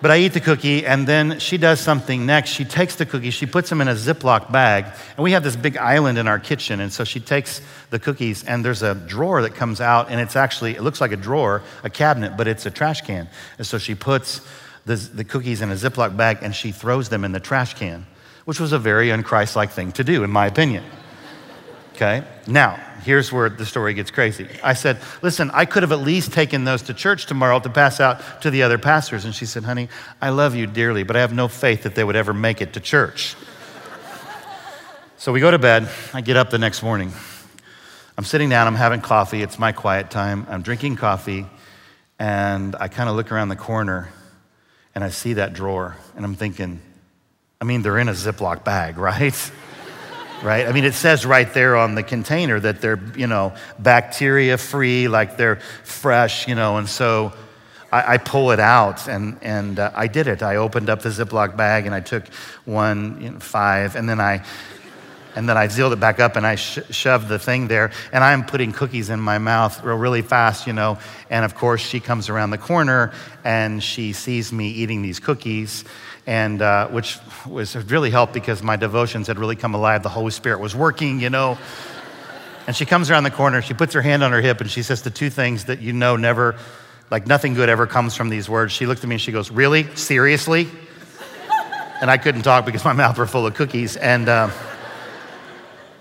But 0.00 0.12
I 0.12 0.18
eat 0.18 0.32
the 0.32 0.40
cookie, 0.40 0.86
and 0.86 1.08
then 1.08 1.40
she 1.40 1.58
does 1.58 1.80
something 1.80 2.24
next. 2.24 2.50
She 2.50 2.64
takes 2.64 2.94
the 2.96 3.04
cookies, 3.04 3.34
she 3.34 3.46
puts 3.46 3.68
them 3.68 3.80
in 3.80 3.88
a 3.88 3.94
Ziploc 3.94 4.52
bag, 4.52 4.84
and 5.16 5.24
we 5.24 5.32
have 5.32 5.42
this 5.42 5.56
big 5.56 5.76
island 5.76 6.18
in 6.18 6.28
our 6.28 6.38
kitchen. 6.38 6.78
And 6.78 6.92
so 6.92 7.02
she 7.02 7.18
takes 7.18 7.60
the 7.90 7.98
cookies, 7.98 8.44
and 8.44 8.64
there's 8.64 8.82
a 8.82 8.94
drawer 8.94 9.42
that 9.42 9.54
comes 9.56 9.80
out, 9.80 10.10
and 10.10 10.20
it's 10.20 10.36
actually, 10.36 10.76
it 10.76 10.82
looks 10.82 11.00
like 11.00 11.10
a 11.10 11.16
drawer, 11.16 11.62
a 11.82 11.90
cabinet, 11.90 12.36
but 12.36 12.46
it's 12.46 12.64
a 12.64 12.70
trash 12.70 13.00
can. 13.00 13.28
And 13.58 13.66
so 13.66 13.78
she 13.78 13.96
puts 13.96 14.40
the, 14.88 14.96
the 14.96 15.24
cookies 15.24 15.60
in 15.62 15.70
a 15.70 15.74
Ziploc 15.74 16.16
bag 16.16 16.38
and 16.42 16.54
she 16.54 16.72
throws 16.72 17.10
them 17.10 17.24
in 17.24 17.32
the 17.32 17.40
trash 17.40 17.74
can, 17.74 18.06
which 18.46 18.58
was 18.58 18.72
a 18.72 18.78
very 18.78 19.08
unchristlike 19.08 19.70
thing 19.70 19.92
to 19.92 20.02
do, 20.02 20.24
in 20.24 20.30
my 20.30 20.46
opinion. 20.46 20.82
Okay, 21.98 22.22
now 22.46 22.78
here's 23.02 23.32
where 23.32 23.48
the 23.48 23.66
story 23.66 23.92
gets 23.92 24.12
crazy. 24.12 24.46
I 24.62 24.74
said, 24.74 24.98
Listen, 25.20 25.50
I 25.52 25.64
could 25.64 25.82
have 25.82 25.90
at 25.90 25.98
least 25.98 26.32
taken 26.32 26.62
those 26.62 26.82
to 26.82 26.94
church 26.94 27.26
tomorrow 27.26 27.58
to 27.58 27.68
pass 27.68 27.98
out 27.98 28.42
to 28.42 28.52
the 28.52 28.62
other 28.62 28.78
pastors. 28.78 29.24
And 29.24 29.34
she 29.34 29.46
said, 29.46 29.64
Honey, 29.64 29.88
I 30.22 30.28
love 30.28 30.54
you 30.54 30.68
dearly, 30.68 31.02
but 31.02 31.16
I 31.16 31.22
have 31.22 31.32
no 31.32 31.48
faith 31.48 31.82
that 31.82 31.96
they 31.96 32.04
would 32.04 32.14
ever 32.14 32.32
make 32.32 32.62
it 32.62 32.74
to 32.74 32.80
church. 32.80 33.34
so 35.16 35.32
we 35.32 35.40
go 35.40 35.50
to 35.50 35.58
bed. 35.58 35.88
I 36.14 36.20
get 36.20 36.36
up 36.36 36.50
the 36.50 36.58
next 36.58 36.84
morning. 36.84 37.12
I'm 38.16 38.24
sitting 38.24 38.48
down, 38.48 38.68
I'm 38.68 38.76
having 38.76 39.00
coffee. 39.00 39.42
It's 39.42 39.58
my 39.58 39.72
quiet 39.72 40.08
time. 40.08 40.46
I'm 40.48 40.62
drinking 40.62 40.94
coffee, 40.94 41.46
and 42.20 42.76
I 42.78 42.86
kind 42.86 43.08
of 43.08 43.16
look 43.16 43.32
around 43.32 43.48
the 43.48 43.56
corner 43.56 44.08
and 44.94 45.02
I 45.02 45.08
see 45.08 45.32
that 45.32 45.52
drawer, 45.52 45.96
and 46.14 46.24
I'm 46.24 46.36
thinking, 46.36 46.80
I 47.60 47.64
mean, 47.64 47.82
they're 47.82 47.98
in 47.98 48.08
a 48.08 48.12
Ziploc 48.12 48.62
bag, 48.62 48.98
right? 48.98 49.50
Right? 50.42 50.66
I 50.66 50.72
mean, 50.72 50.84
it 50.84 50.94
says 50.94 51.26
right 51.26 51.52
there 51.52 51.76
on 51.76 51.94
the 51.94 52.02
container 52.02 52.60
that 52.60 52.80
they're, 52.80 53.00
you 53.16 53.26
know, 53.26 53.54
bacteria 53.78 54.56
free, 54.56 55.08
like 55.08 55.36
they're 55.36 55.60
fresh, 55.84 56.46
you 56.46 56.54
know, 56.54 56.76
and 56.76 56.88
so 56.88 57.32
I, 57.90 58.14
I 58.14 58.18
pull 58.18 58.50
it 58.52 58.60
out 58.60 59.08
and, 59.08 59.38
and 59.42 59.78
uh, 59.78 59.90
I 59.94 60.06
did 60.06 60.26
it. 60.28 60.42
I 60.42 60.56
opened 60.56 60.90
up 60.90 61.02
the 61.02 61.08
Ziploc 61.08 61.56
bag 61.56 61.86
and 61.86 61.94
I 61.94 62.00
took 62.00 62.26
one, 62.64 63.20
you 63.20 63.30
know, 63.30 63.38
five, 63.40 63.96
and 63.96 64.08
then 64.08 64.20
I, 64.20 64.44
and 65.34 65.48
then 65.48 65.56
I 65.56 65.68
sealed 65.68 65.92
it 65.92 66.00
back 66.00 66.20
up 66.20 66.36
and 66.36 66.46
I 66.46 66.56
sh- 66.56 66.80
shoved 66.90 67.28
the 67.28 67.38
thing 67.38 67.68
there. 67.68 67.92
And 68.12 68.24
I'm 68.24 68.44
putting 68.44 68.72
cookies 68.72 69.08
in 69.10 69.20
my 69.20 69.38
mouth 69.38 69.82
real, 69.84 69.96
really 69.96 70.22
fast, 70.22 70.66
you 70.66 70.72
know. 70.72 70.98
And 71.30 71.44
of 71.44 71.54
course, 71.54 71.80
she 71.80 72.00
comes 72.00 72.28
around 72.28 72.50
the 72.50 72.58
corner 72.58 73.12
and 73.44 73.82
she 73.82 74.12
sees 74.12 74.52
me 74.52 74.68
eating 74.68 75.02
these 75.02 75.20
cookies 75.20 75.84
and 76.28 76.60
uh, 76.60 76.86
which 76.88 77.18
was 77.46 77.74
really 77.90 78.10
helped 78.10 78.34
because 78.34 78.62
my 78.62 78.76
devotions 78.76 79.28
had 79.28 79.38
really 79.38 79.56
come 79.56 79.74
alive. 79.74 80.02
The 80.02 80.10
Holy 80.10 80.30
Spirit 80.30 80.60
was 80.60 80.76
working, 80.76 81.20
you 81.20 81.30
know. 81.30 81.56
And 82.66 82.76
she 82.76 82.84
comes 82.84 83.10
around 83.10 83.24
the 83.24 83.30
corner, 83.30 83.62
she 83.62 83.72
puts 83.72 83.94
her 83.94 84.02
hand 84.02 84.22
on 84.22 84.30
her 84.32 84.42
hip, 84.42 84.60
and 84.60 84.70
she 84.70 84.82
says 84.82 85.00
the 85.00 85.10
two 85.10 85.30
things 85.30 85.64
that 85.64 85.80
you 85.80 85.94
know 85.94 86.16
never, 86.16 86.56
like 87.10 87.26
nothing 87.26 87.54
good 87.54 87.70
ever 87.70 87.86
comes 87.86 88.14
from 88.14 88.28
these 88.28 88.46
words. 88.46 88.74
She 88.74 88.84
looked 88.84 89.02
at 89.02 89.08
me 89.08 89.14
and 89.14 89.22
she 89.22 89.32
goes, 89.32 89.50
Really? 89.50 89.96
Seriously? 89.96 90.68
and 92.02 92.10
I 92.10 92.18
couldn't 92.18 92.42
talk 92.42 92.66
because 92.66 92.84
my 92.84 92.92
mouth 92.92 93.16
were 93.16 93.26
full 93.26 93.46
of 93.46 93.54
cookies. 93.54 93.96
And, 93.96 94.28
uh, 94.28 94.50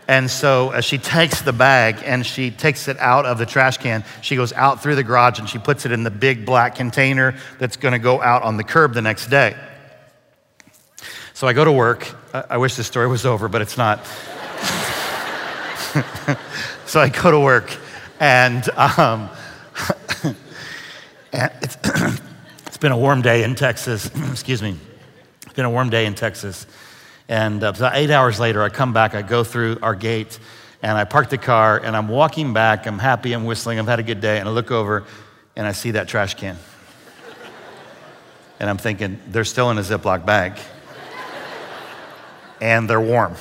and 0.10 0.30
so 0.30 0.72
as 0.72 0.84
she 0.84 0.98
takes 0.98 1.42
the 1.42 1.54
bag 1.54 2.02
and 2.04 2.26
she 2.26 2.52
takes 2.52 2.90
it 2.90 2.98
out 3.00 3.26
of 3.26 3.38
the 3.38 3.46
trash 3.46 3.78
can, 3.78 4.04
she 4.22 4.36
goes 4.36 4.52
out 4.52 4.84
through 4.84 4.96
the 4.96 5.04
garage 5.06 5.40
and 5.40 5.48
she 5.48 5.58
puts 5.58 5.86
it 5.86 5.94
in 5.94 6.04
the 6.04 6.12
big 6.12 6.46
black 6.46 6.76
container 6.76 7.34
that's 7.60 7.78
gonna 7.78 7.98
go 7.98 8.22
out 8.22 8.44
on 8.44 8.58
the 8.58 8.66
curb 8.66 8.94
the 8.94 9.02
next 9.02 9.28
day. 9.28 9.56
So 11.38 11.46
I 11.46 11.54
go 11.54 11.64
to 11.64 11.72
work. 11.72 12.16
I 12.34 12.58
wish 12.58 12.74
this 12.74 12.88
story 12.88 13.06
was 13.06 13.24
over, 13.24 13.48
but 13.48 13.62
it's 13.62 13.78
not. 13.78 14.04
so 16.88 17.00
I 17.00 17.10
go 17.10 17.30
to 17.30 17.40
work, 17.40 17.78
and, 18.20 18.68
um, 18.70 19.30
and 21.32 21.52
it's, 21.62 21.78
it's 22.66 22.78
been 22.78 22.92
a 22.92 22.98
warm 22.98 23.22
day 23.22 23.44
in 23.44 23.54
Texas. 23.54 24.10
Excuse 24.32 24.64
me. 24.64 24.78
It's 25.44 25.54
been 25.54 25.66
a 25.66 25.70
warm 25.70 25.92
day 25.92 26.08
in 26.08 26.16
Texas. 26.16 26.66
And 27.30 27.64
uh, 27.64 27.74
so 27.74 27.92
eight 27.94 28.10
hours 28.10 28.40
later, 28.40 28.64
I 28.64 28.70
come 28.70 28.92
back, 28.92 29.14
I 29.14 29.22
go 29.22 29.44
through 29.44 29.78
our 29.84 29.94
gate, 29.94 30.40
and 30.82 30.98
I 30.98 31.04
park 31.04 31.30
the 31.30 31.38
car, 31.38 31.78
and 31.78 31.96
I'm 31.96 32.08
walking 32.08 32.52
back. 32.54 32.88
I'm 32.88 32.98
happy, 32.98 33.34
I'm 33.34 33.46
whistling, 33.46 33.78
I've 33.78 33.86
had 33.86 34.00
a 34.00 34.04
good 34.04 34.22
day, 34.22 34.40
and 34.40 34.50
I 34.50 34.52
look 34.52 34.72
over, 34.72 35.04
and 35.56 35.68
I 35.68 35.74
see 35.74 35.92
that 35.92 36.08
trash 36.08 36.34
can. 36.34 36.58
And 38.60 38.72
I'm 38.72 38.80
thinking, 38.80 39.20
they're 39.28 39.46
still 39.46 39.70
in 39.70 39.78
a 39.78 39.82
Ziploc 39.82 40.26
bag 40.26 40.60
and 42.62 42.90
they're 42.90 43.02
warm. 43.02 43.36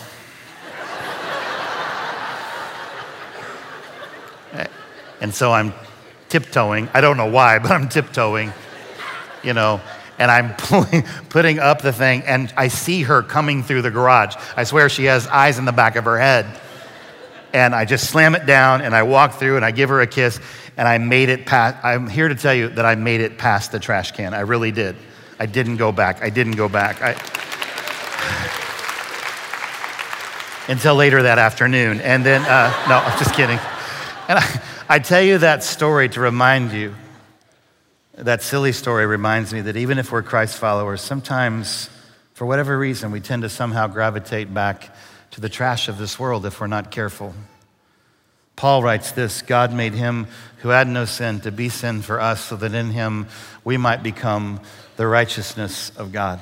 and 5.20 5.34
so 5.34 5.52
I'm 5.52 5.72
tiptoeing. 6.28 6.88
I 6.94 7.00
don't 7.00 7.16
know 7.16 7.26
why, 7.26 7.58
but 7.62 7.70
I'm 7.70 7.88
tiptoeing, 7.88 8.52
you 9.42 9.54
know, 9.54 9.80
and 10.18 10.30
I'm 10.30 10.54
pulling, 10.58 11.02
putting 11.28 11.58
up 11.58 11.82
the 11.82 11.92
thing, 11.92 12.22
and 12.22 12.52
I 12.56 12.68
see 12.68 13.02
her 13.02 13.22
coming 13.22 13.62
through 13.62 13.82
the 13.82 13.90
garage. 13.90 14.34
I 14.56 14.64
swear 14.64 14.88
she 14.88 15.04
has 15.04 15.26
eyes 15.26 15.58
in 15.58 15.64
the 15.64 15.72
back 15.72 15.96
of 15.96 16.04
her 16.04 16.18
head. 16.18 16.46
And 17.52 17.74
I 17.74 17.86
just 17.86 18.10
slam 18.10 18.34
it 18.34 18.44
down, 18.44 18.82
and 18.82 18.94
I 18.94 19.04
walk 19.04 19.34
through, 19.34 19.56
and 19.56 19.64
I 19.64 19.70
give 19.70 19.88
her 19.88 20.02
a 20.02 20.06
kiss, 20.06 20.40
and 20.76 20.86
I 20.86 20.98
made 20.98 21.30
it 21.30 21.46
past. 21.46 21.82
I'm 21.82 22.06
here 22.06 22.28
to 22.28 22.34
tell 22.34 22.52
you 22.52 22.68
that 22.70 22.84
I 22.84 22.96
made 22.96 23.22
it 23.22 23.38
past 23.38 23.72
the 23.72 23.78
trash 23.78 24.12
can. 24.12 24.34
I 24.34 24.40
really 24.40 24.72
did. 24.72 24.94
I 25.38 25.46
didn't 25.46 25.76
go 25.76 25.90
back. 25.90 26.22
I 26.22 26.28
didn't 26.28 26.56
go 26.56 26.68
back. 26.68 27.00
I, 27.00 27.12
until 30.68 30.94
later 30.94 31.22
that 31.22 31.38
afternoon. 31.38 32.00
And 32.00 32.24
then, 32.24 32.42
uh, 32.42 32.70
no, 32.88 32.96
I'm 32.98 33.18
just 33.18 33.34
kidding. 33.34 33.58
And 34.28 34.38
I, 34.38 34.60
I 34.88 34.98
tell 34.98 35.22
you 35.22 35.38
that 35.38 35.62
story 35.62 36.08
to 36.10 36.20
remind 36.20 36.72
you, 36.72 36.94
that 38.14 38.42
silly 38.42 38.72
story 38.72 39.06
reminds 39.06 39.52
me 39.52 39.60
that 39.62 39.76
even 39.76 39.98
if 39.98 40.10
we're 40.10 40.22
Christ 40.22 40.58
followers, 40.58 41.00
sometimes, 41.00 41.90
for 42.34 42.46
whatever 42.46 42.78
reason, 42.78 43.12
we 43.12 43.20
tend 43.20 43.42
to 43.42 43.48
somehow 43.48 43.86
gravitate 43.86 44.52
back 44.52 44.94
to 45.32 45.40
the 45.40 45.48
trash 45.48 45.88
of 45.88 45.98
this 45.98 46.18
world 46.18 46.46
if 46.46 46.60
we're 46.60 46.66
not 46.66 46.90
careful. 46.90 47.34
Paul 48.56 48.82
writes 48.82 49.12
this 49.12 49.42
God 49.42 49.72
made 49.72 49.92
him 49.92 50.26
who 50.58 50.70
had 50.70 50.88
no 50.88 51.04
sin 51.04 51.40
to 51.40 51.52
be 51.52 51.68
sin 51.68 52.00
for 52.00 52.20
us 52.20 52.42
so 52.42 52.56
that 52.56 52.74
in 52.74 52.90
him 52.90 53.26
we 53.64 53.76
might 53.76 54.02
become 54.02 54.60
the 54.96 55.06
righteousness 55.06 55.92
of 55.96 56.10
God. 56.10 56.40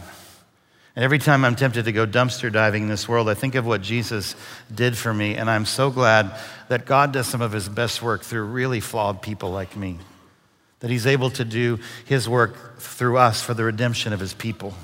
And 0.97 1.05
every 1.05 1.19
time 1.19 1.45
I'm 1.45 1.57
tempted 1.57 1.87
to 1.87 1.93
go 1.93 2.07
dumpster 2.07 2.53
diving 2.53 2.85
in 2.85 2.89
this 2.89 3.09
world, 3.09 3.29
I 3.29 3.35
think 3.35 3.57
of 3.57 3.67
what 3.67 3.83
Jesus 3.83 4.37
did 4.73 4.97
for 4.97 5.13
me. 5.13 5.35
And 5.35 5.51
I'm 5.51 5.67
so 5.67 5.91
glad 5.91 6.31
that 6.69 6.87
God 6.87 7.13
does 7.13 7.27
some 7.27 7.43
of 7.43 7.53
his 7.53 7.69
best 7.69 8.01
work 8.01 8.23
through 8.23 8.45
really 8.45 8.81
flawed 8.81 9.21
people 9.21 9.51
like 9.51 9.77
me. 9.77 9.99
That 10.81 10.91
he's 10.91 11.07
able 11.07 11.31
to 11.31 11.45
do 11.45 11.81
his 12.05 12.29
work 12.29 12.79
through 12.79 13.17
us 13.17 13.43
for 13.43 13.55
the 13.55 13.65
redemption 13.65 14.13
of 14.13 14.21
his 14.21 14.35
people. 14.35 14.75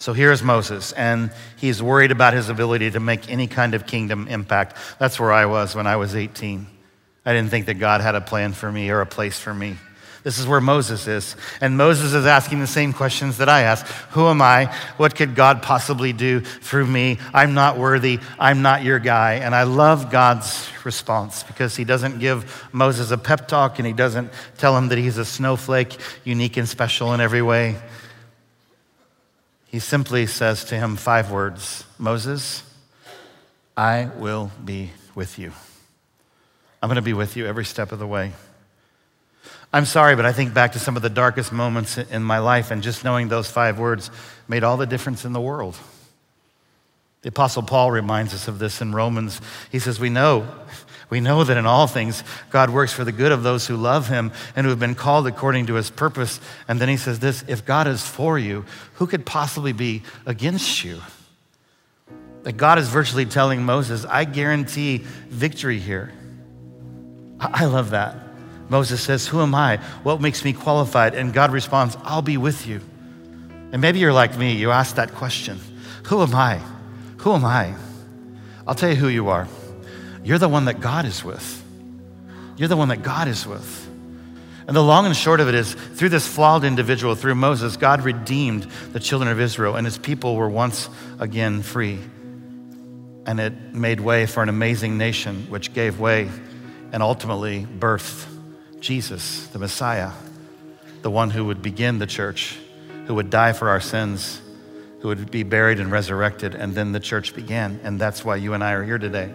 So 0.00 0.12
here's 0.12 0.42
Moses, 0.44 0.92
and 0.92 1.32
he's 1.56 1.82
worried 1.82 2.12
about 2.12 2.32
his 2.32 2.48
ability 2.48 2.92
to 2.92 3.00
make 3.00 3.28
any 3.30 3.48
kind 3.48 3.74
of 3.74 3.86
kingdom 3.86 4.28
impact. 4.28 4.76
That's 5.00 5.18
where 5.18 5.32
I 5.32 5.46
was 5.46 5.74
when 5.74 5.88
I 5.88 5.96
was 5.96 6.14
18. 6.14 6.66
I 7.26 7.32
didn't 7.32 7.50
think 7.50 7.66
that 7.66 7.74
God 7.74 8.00
had 8.00 8.14
a 8.14 8.20
plan 8.20 8.52
for 8.52 8.70
me 8.70 8.90
or 8.90 9.00
a 9.00 9.06
place 9.06 9.38
for 9.38 9.52
me. 9.52 9.76
This 10.24 10.38
is 10.38 10.46
where 10.46 10.60
Moses 10.60 11.06
is. 11.06 11.36
And 11.60 11.76
Moses 11.76 12.12
is 12.12 12.26
asking 12.26 12.60
the 12.60 12.66
same 12.66 12.92
questions 12.92 13.38
that 13.38 13.48
I 13.48 13.62
ask 13.62 13.86
Who 14.10 14.26
am 14.26 14.42
I? 14.42 14.74
What 14.96 15.14
could 15.14 15.34
God 15.34 15.62
possibly 15.62 16.12
do 16.12 16.40
through 16.40 16.86
me? 16.86 17.18
I'm 17.32 17.54
not 17.54 17.78
worthy. 17.78 18.18
I'm 18.38 18.62
not 18.62 18.82
your 18.82 18.98
guy. 18.98 19.34
And 19.34 19.54
I 19.54 19.62
love 19.62 20.10
God's 20.10 20.68
response 20.84 21.42
because 21.44 21.76
he 21.76 21.84
doesn't 21.84 22.18
give 22.18 22.68
Moses 22.72 23.10
a 23.10 23.18
pep 23.18 23.46
talk 23.48 23.78
and 23.78 23.86
he 23.86 23.92
doesn't 23.92 24.32
tell 24.56 24.76
him 24.76 24.88
that 24.88 24.98
he's 24.98 25.18
a 25.18 25.24
snowflake, 25.24 25.96
unique 26.24 26.56
and 26.56 26.68
special 26.68 27.14
in 27.14 27.20
every 27.20 27.42
way. 27.42 27.76
He 29.66 29.78
simply 29.78 30.26
says 30.26 30.64
to 30.64 30.74
him 30.76 30.96
five 30.96 31.30
words 31.30 31.84
Moses, 31.98 32.62
I 33.76 34.10
will 34.16 34.50
be 34.64 34.90
with 35.14 35.38
you. 35.38 35.52
I'm 36.82 36.88
going 36.88 36.96
to 36.96 37.02
be 37.02 37.12
with 37.12 37.36
you 37.36 37.46
every 37.46 37.64
step 37.64 37.92
of 37.92 37.98
the 37.98 38.06
way. 38.06 38.32
I'm 39.72 39.84
sorry, 39.84 40.16
but 40.16 40.24
I 40.24 40.32
think 40.32 40.54
back 40.54 40.72
to 40.72 40.78
some 40.78 40.96
of 40.96 41.02
the 41.02 41.10
darkest 41.10 41.52
moments 41.52 41.98
in 41.98 42.22
my 42.22 42.38
life, 42.38 42.70
and 42.70 42.82
just 42.82 43.04
knowing 43.04 43.28
those 43.28 43.50
five 43.50 43.78
words 43.78 44.10
made 44.48 44.64
all 44.64 44.76
the 44.76 44.86
difference 44.86 45.24
in 45.24 45.32
the 45.32 45.40
world. 45.40 45.76
The 47.22 47.28
Apostle 47.28 47.62
Paul 47.62 47.90
reminds 47.90 48.32
us 48.32 48.48
of 48.48 48.58
this 48.58 48.80
in 48.80 48.94
Romans. 48.94 49.40
He 49.70 49.78
says, 49.78 50.00
We 50.00 50.08
know, 50.08 50.48
we 51.10 51.20
know 51.20 51.44
that 51.44 51.56
in 51.56 51.66
all 51.66 51.86
things 51.86 52.22
God 52.50 52.70
works 52.70 52.92
for 52.92 53.04
the 53.04 53.12
good 53.12 53.32
of 53.32 53.42
those 53.42 53.66
who 53.66 53.76
love 53.76 54.08
him 54.08 54.32
and 54.54 54.64
who 54.64 54.70
have 54.70 54.78
been 54.78 54.94
called 54.94 55.26
according 55.26 55.66
to 55.66 55.74
his 55.74 55.90
purpose. 55.90 56.40
And 56.68 56.80
then 56.80 56.88
he 56.88 56.96
says 56.96 57.18
this 57.18 57.44
if 57.48 57.64
God 57.64 57.86
is 57.86 58.06
for 58.06 58.38
you, 58.38 58.64
who 58.94 59.06
could 59.06 59.26
possibly 59.26 59.72
be 59.72 60.02
against 60.26 60.84
you? 60.84 61.00
That 62.44 62.52
God 62.52 62.78
is 62.78 62.88
virtually 62.88 63.26
telling 63.26 63.64
Moses, 63.64 64.04
I 64.04 64.24
guarantee 64.24 64.98
victory 65.28 65.80
here. 65.80 66.12
I 67.40 67.64
love 67.66 67.90
that. 67.90 68.27
Moses 68.68 69.00
says, 69.00 69.26
Who 69.26 69.40
am 69.40 69.54
I? 69.54 69.78
What 70.02 70.20
makes 70.20 70.44
me 70.44 70.52
qualified? 70.52 71.14
And 71.14 71.32
God 71.32 71.52
responds, 71.52 71.96
I'll 72.02 72.22
be 72.22 72.36
with 72.36 72.66
you. 72.66 72.80
And 73.72 73.80
maybe 73.82 73.98
you're 73.98 74.12
like 74.12 74.36
me, 74.36 74.52
you 74.52 74.70
ask 74.70 74.96
that 74.96 75.14
question 75.14 75.58
Who 76.04 76.22
am 76.22 76.34
I? 76.34 76.60
Who 77.18 77.32
am 77.32 77.44
I? 77.44 77.74
I'll 78.66 78.74
tell 78.74 78.90
you 78.90 78.96
who 78.96 79.08
you 79.08 79.28
are. 79.28 79.48
You're 80.22 80.38
the 80.38 80.48
one 80.48 80.66
that 80.66 80.80
God 80.80 81.06
is 81.06 81.24
with. 81.24 81.64
You're 82.56 82.68
the 82.68 82.76
one 82.76 82.88
that 82.88 83.02
God 83.02 83.28
is 83.28 83.46
with. 83.46 83.86
And 84.66 84.76
the 84.76 84.82
long 84.82 85.06
and 85.06 85.16
short 85.16 85.40
of 85.40 85.48
it 85.48 85.54
is, 85.54 85.72
through 85.72 86.10
this 86.10 86.26
flawed 86.26 86.62
individual, 86.62 87.14
through 87.14 87.36
Moses, 87.36 87.78
God 87.78 88.02
redeemed 88.02 88.64
the 88.92 89.00
children 89.00 89.30
of 89.30 89.40
Israel, 89.40 89.76
and 89.76 89.86
his 89.86 89.96
people 89.96 90.36
were 90.36 90.50
once 90.50 90.90
again 91.18 91.62
free. 91.62 91.98
And 93.24 93.40
it 93.40 93.74
made 93.74 94.00
way 94.00 94.26
for 94.26 94.42
an 94.42 94.50
amazing 94.50 94.98
nation, 94.98 95.46
which 95.48 95.72
gave 95.72 95.98
way 95.98 96.28
and 96.92 97.02
ultimately 97.02 97.66
birthed 97.66 98.37
Jesus, 98.80 99.46
the 99.48 99.58
Messiah, 99.58 100.10
the 101.02 101.10
one 101.10 101.30
who 101.30 101.44
would 101.46 101.62
begin 101.62 101.98
the 101.98 102.06
church, 102.06 102.56
who 103.06 103.14
would 103.14 103.30
die 103.30 103.52
for 103.52 103.68
our 103.68 103.80
sins, 103.80 104.40
who 105.00 105.08
would 105.08 105.30
be 105.30 105.42
buried 105.42 105.80
and 105.80 105.90
resurrected, 105.90 106.54
and 106.54 106.74
then 106.74 106.92
the 106.92 107.00
church 107.00 107.34
began. 107.34 107.80
And 107.82 108.00
that's 108.00 108.24
why 108.24 108.36
you 108.36 108.54
and 108.54 108.62
I 108.62 108.72
are 108.72 108.84
here 108.84 108.98
today. 108.98 109.32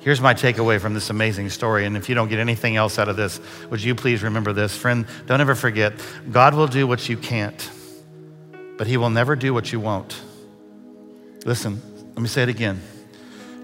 Here's 0.00 0.20
my 0.20 0.34
takeaway 0.34 0.80
from 0.80 0.94
this 0.94 1.10
amazing 1.10 1.50
story. 1.50 1.84
And 1.84 1.96
if 1.96 2.08
you 2.08 2.14
don't 2.14 2.28
get 2.28 2.38
anything 2.38 2.76
else 2.76 2.98
out 2.98 3.08
of 3.08 3.16
this, 3.16 3.40
would 3.70 3.82
you 3.82 3.94
please 3.94 4.22
remember 4.22 4.52
this? 4.52 4.76
Friend, 4.76 5.04
don't 5.26 5.40
ever 5.40 5.54
forget 5.54 5.94
God 6.30 6.54
will 6.54 6.68
do 6.68 6.86
what 6.86 7.08
you 7.08 7.16
can't, 7.16 7.70
but 8.78 8.86
He 8.86 8.96
will 8.96 9.10
never 9.10 9.34
do 9.34 9.52
what 9.52 9.72
you 9.72 9.80
won't. 9.80 10.20
Listen, 11.44 11.82
let 12.14 12.18
me 12.18 12.28
say 12.28 12.44
it 12.44 12.48
again. 12.48 12.80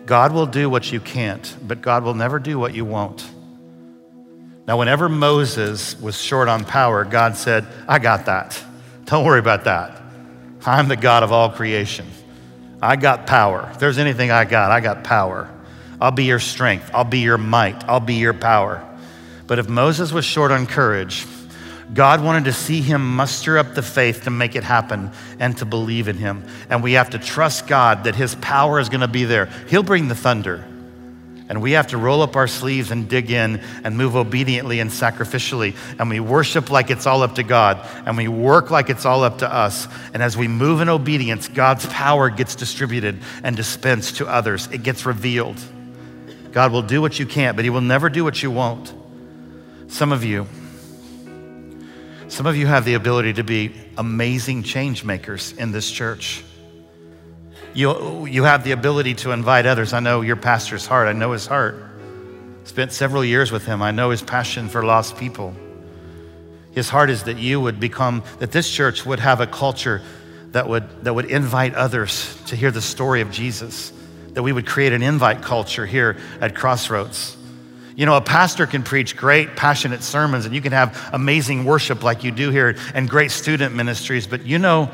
God 0.04 0.32
will 0.32 0.46
do 0.46 0.68
what 0.68 0.90
you 0.90 0.98
can't, 1.00 1.56
but 1.62 1.80
God 1.80 2.02
will 2.02 2.14
never 2.14 2.40
do 2.40 2.58
what 2.58 2.74
you 2.74 2.84
won't. 2.84 3.24
Now, 4.66 4.78
whenever 4.78 5.08
Moses 5.08 6.00
was 6.00 6.20
short 6.20 6.48
on 6.48 6.64
power, 6.64 7.04
God 7.04 7.36
said, 7.36 7.66
I 7.88 7.98
got 7.98 8.26
that. 8.26 8.62
Don't 9.06 9.24
worry 9.24 9.40
about 9.40 9.64
that. 9.64 10.00
I'm 10.64 10.86
the 10.86 10.96
God 10.96 11.24
of 11.24 11.32
all 11.32 11.50
creation. 11.50 12.06
I 12.80 12.96
got 12.96 13.26
power. 13.26 13.68
If 13.72 13.80
there's 13.80 13.98
anything 13.98 14.30
I 14.30 14.44
got, 14.44 14.70
I 14.70 14.80
got 14.80 15.02
power. 15.02 15.50
I'll 16.00 16.12
be 16.12 16.24
your 16.24 16.38
strength. 16.38 16.90
I'll 16.94 17.04
be 17.04 17.18
your 17.18 17.38
might. 17.38 17.84
I'll 17.88 18.00
be 18.00 18.14
your 18.14 18.34
power. 18.34 18.88
But 19.48 19.58
if 19.58 19.68
Moses 19.68 20.12
was 20.12 20.24
short 20.24 20.52
on 20.52 20.66
courage, 20.66 21.26
God 21.92 22.22
wanted 22.22 22.44
to 22.44 22.52
see 22.52 22.80
him 22.80 23.16
muster 23.16 23.58
up 23.58 23.74
the 23.74 23.82
faith 23.82 24.24
to 24.24 24.30
make 24.30 24.56
it 24.56 24.64
happen 24.64 25.10
and 25.38 25.56
to 25.58 25.64
believe 25.64 26.08
in 26.08 26.16
him. 26.16 26.44
And 26.70 26.82
we 26.82 26.92
have 26.92 27.10
to 27.10 27.18
trust 27.18 27.66
God 27.66 28.04
that 28.04 28.14
his 28.14 28.36
power 28.36 28.78
is 28.78 28.88
going 28.88 29.00
to 29.00 29.08
be 29.08 29.24
there. 29.24 29.46
He'll 29.68 29.82
bring 29.82 30.08
the 30.08 30.14
thunder. 30.14 30.64
And 31.52 31.60
we 31.60 31.72
have 31.72 31.88
to 31.88 31.98
roll 31.98 32.22
up 32.22 32.34
our 32.34 32.48
sleeves 32.48 32.90
and 32.90 33.06
dig 33.06 33.30
in 33.30 33.60
and 33.84 33.94
move 33.94 34.16
obediently 34.16 34.80
and 34.80 34.90
sacrificially. 34.90 35.76
And 35.98 36.08
we 36.08 36.18
worship 36.18 36.70
like 36.70 36.88
it's 36.88 37.06
all 37.06 37.22
up 37.22 37.34
to 37.34 37.42
God. 37.42 37.86
And 38.06 38.16
we 38.16 38.26
work 38.26 38.70
like 38.70 38.88
it's 38.88 39.04
all 39.04 39.22
up 39.22 39.40
to 39.40 39.52
us. 39.52 39.86
And 40.14 40.22
as 40.22 40.34
we 40.34 40.48
move 40.48 40.80
in 40.80 40.88
obedience, 40.88 41.48
God's 41.48 41.84
power 41.84 42.30
gets 42.30 42.54
distributed 42.54 43.18
and 43.42 43.54
dispensed 43.54 44.16
to 44.16 44.26
others, 44.26 44.66
it 44.68 44.82
gets 44.82 45.04
revealed. 45.04 45.60
God 46.52 46.72
will 46.72 46.80
do 46.80 47.02
what 47.02 47.18
you 47.18 47.26
can't, 47.26 47.54
but 47.54 47.66
He 47.66 47.70
will 47.70 47.82
never 47.82 48.08
do 48.08 48.24
what 48.24 48.42
you 48.42 48.50
won't. 48.50 48.90
Some 49.88 50.10
of 50.10 50.24
you, 50.24 50.46
some 52.28 52.46
of 52.46 52.56
you 52.56 52.66
have 52.66 52.86
the 52.86 52.94
ability 52.94 53.34
to 53.34 53.44
be 53.44 53.74
amazing 53.98 54.62
change 54.62 55.04
makers 55.04 55.52
in 55.58 55.70
this 55.70 55.90
church. 55.90 56.44
You, 57.74 58.26
you 58.26 58.44
have 58.44 58.64
the 58.64 58.72
ability 58.72 59.14
to 59.16 59.32
invite 59.32 59.66
others. 59.66 59.92
I 59.92 60.00
know 60.00 60.20
your 60.20 60.36
pastor's 60.36 60.86
heart. 60.86 61.08
I 61.08 61.12
know 61.12 61.32
his 61.32 61.46
heart. 61.46 61.76
Spent 62.64 62.92
several 62.92 63.24
years 63.24 63.50
with 63.50 63.64
him. 63.64 63.82
I 63.82 63.90
know 63.90 64.10
his 64.10 64.22
passion 64.22 64.68
for 64.68 64.84
lost 64.84 65.16
people. 65.16 65.54
His 66.72 66.88
heart 66.88 67.10
is 67.10 67.24
that 67.24 67.38
you 67.38 67.60
would 67.60 67.80
become, 67.80 68.22
that 68.38 68.52
this 68.52 68.70
church 68.70 69.04
would 69.04 69.20
have 69.20 69.40
a 69.40 69.46
culture 69.46 70.02
that 70.52 70.68
would, 70.68 71.04
that 71.04 71.14
would 71.14 71.26
invite 71.26 71.74
others 71.74 72.36
to 72.46 72.56
hear 72.56 72.70
the 72.70 72.82
story 72.82 73.20
of 73.20 73.30
Jesus 73.30 73.92
that 74.34 74.42
we 74.42 74.52
would 74.52 74.66
create 74.66 74.92
an 74.92 75.02
invite 75.02 75.42
culture 75.42 75.86
here 75.86 76.16
at 76.40 76.54
Crossroads. 76.54 77.36
You 77.94 78.06
know, 78.06 78.16
a 78.16 78.22
pastor 78.22 78.66
can 78.66 78.82
preach 78.82 79.16
great, 79.16 79.56
passionate 79.56 80.02
sermons, 80.02 80.46
and 80.46 80.54
you 80.54 80.62
can 80.62 80.72
have 80.72 81.10
amazing 81.12 81.64
worship 81.64 82.02
like 82.02 82.24
you 82.24 82.30
do 82.30 82.50
here 82.50 82.76
and 82.94 83.08
great 83.08 83.30
student 83.30 83.74
ministries, 83.74 84.26
but 84.26 84.46
you 84.46 84.58
know, 84.58 84.90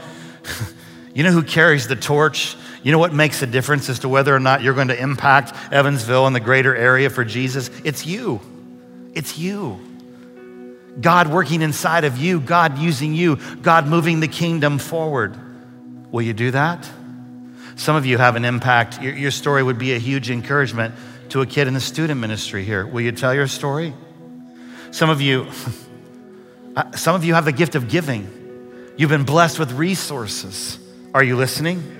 you 1.15 1.23
know 1.23 1.31
who 1.31 1.45
carries 1.45 1.87
the 1.87 1.95
torch? 1.97 2.57
You 2.83 2.93
know 2.93 2.99
what 2.99 3.13
makes 3.13 3.43
a 3.43 3.47
difference 3.47 3.89
as 3.89 4.01
to 4.01 4.09
whether 4.09 4.35
or 4.35 4.41
not 4.41 4.63
you're 4.63 4.75
going 4.75 4.89
to 4.89 5.01
impact 5.01 5.53
Evansville 5.73 6.27
and 6.27 6.35
the 6.35 6.41
greater 6.41 6.75
area 6.75 7.11
for 7.11 7.25
Jesus? 7.25 7.71
It's 7.85 8.07
you. 8.07 8.41
It's 9.15 9.37
you. 9.37 9.81
God 11.01 11.29
working 11.29 11.63
inside 11.63 12.05
of 12.05 12.19
you, 12.19 12.41
God 12.41 12.79
using 12.79 13.15
you, 13.15 13.37
God 13.63 13.87
moving 13.87 14.21
the 14.21 14.29
kingdom 14.29 14.79
forward. 14.79 15.37
Will 16.11 16.23
you 16.23 16.33
do 16.33 16.51
that? 16.53 16.89
Some 17.77 17.95
of 17.95 18.07
you 18.07 18.19
have 18.19 18.37
an 18.37 18.45
impact. 18.45 19.01
Your, 19.01 19.15
your 19.15 19.31
story 19.31 19.63
would 19.63 19.79
be 19.79 19.95
a 19.95 19.99
huge 19.99 20.31
encouragement 20.31 20.95
to 21.31 21.43
a 21.43 21.47
kid 21.47 21.69
in 21.69 21.75
the 21.75 21.81
student 21.81 22.21
ministry 22.21 22.65
here. 22.65 22.87
Will 22.87 23.01
you 23.01 23.13
tell 23.13 23.35
your 23.35 23.47
story? 23.47 23.95
Some 24.91 25.11
of 25.11 25.21
you, 25.21 25.47
uh, 26.77 26.91
some 26.93 27.15
of 27.15 27.25
you 27.25 27.35
have 27.35 27.45
the 27.45 27.53
gift 27.53 27.75
of 27.75 27.89
giving. 27.89 28.95
You've 28.97 29.11
been 29.11 29.25
blessed 29.25 29.59
with 29.59 29.73
resources. 29.73 30.79
Are 31.15 31.23
you 31.23 31.37
listening? 31.37 31.98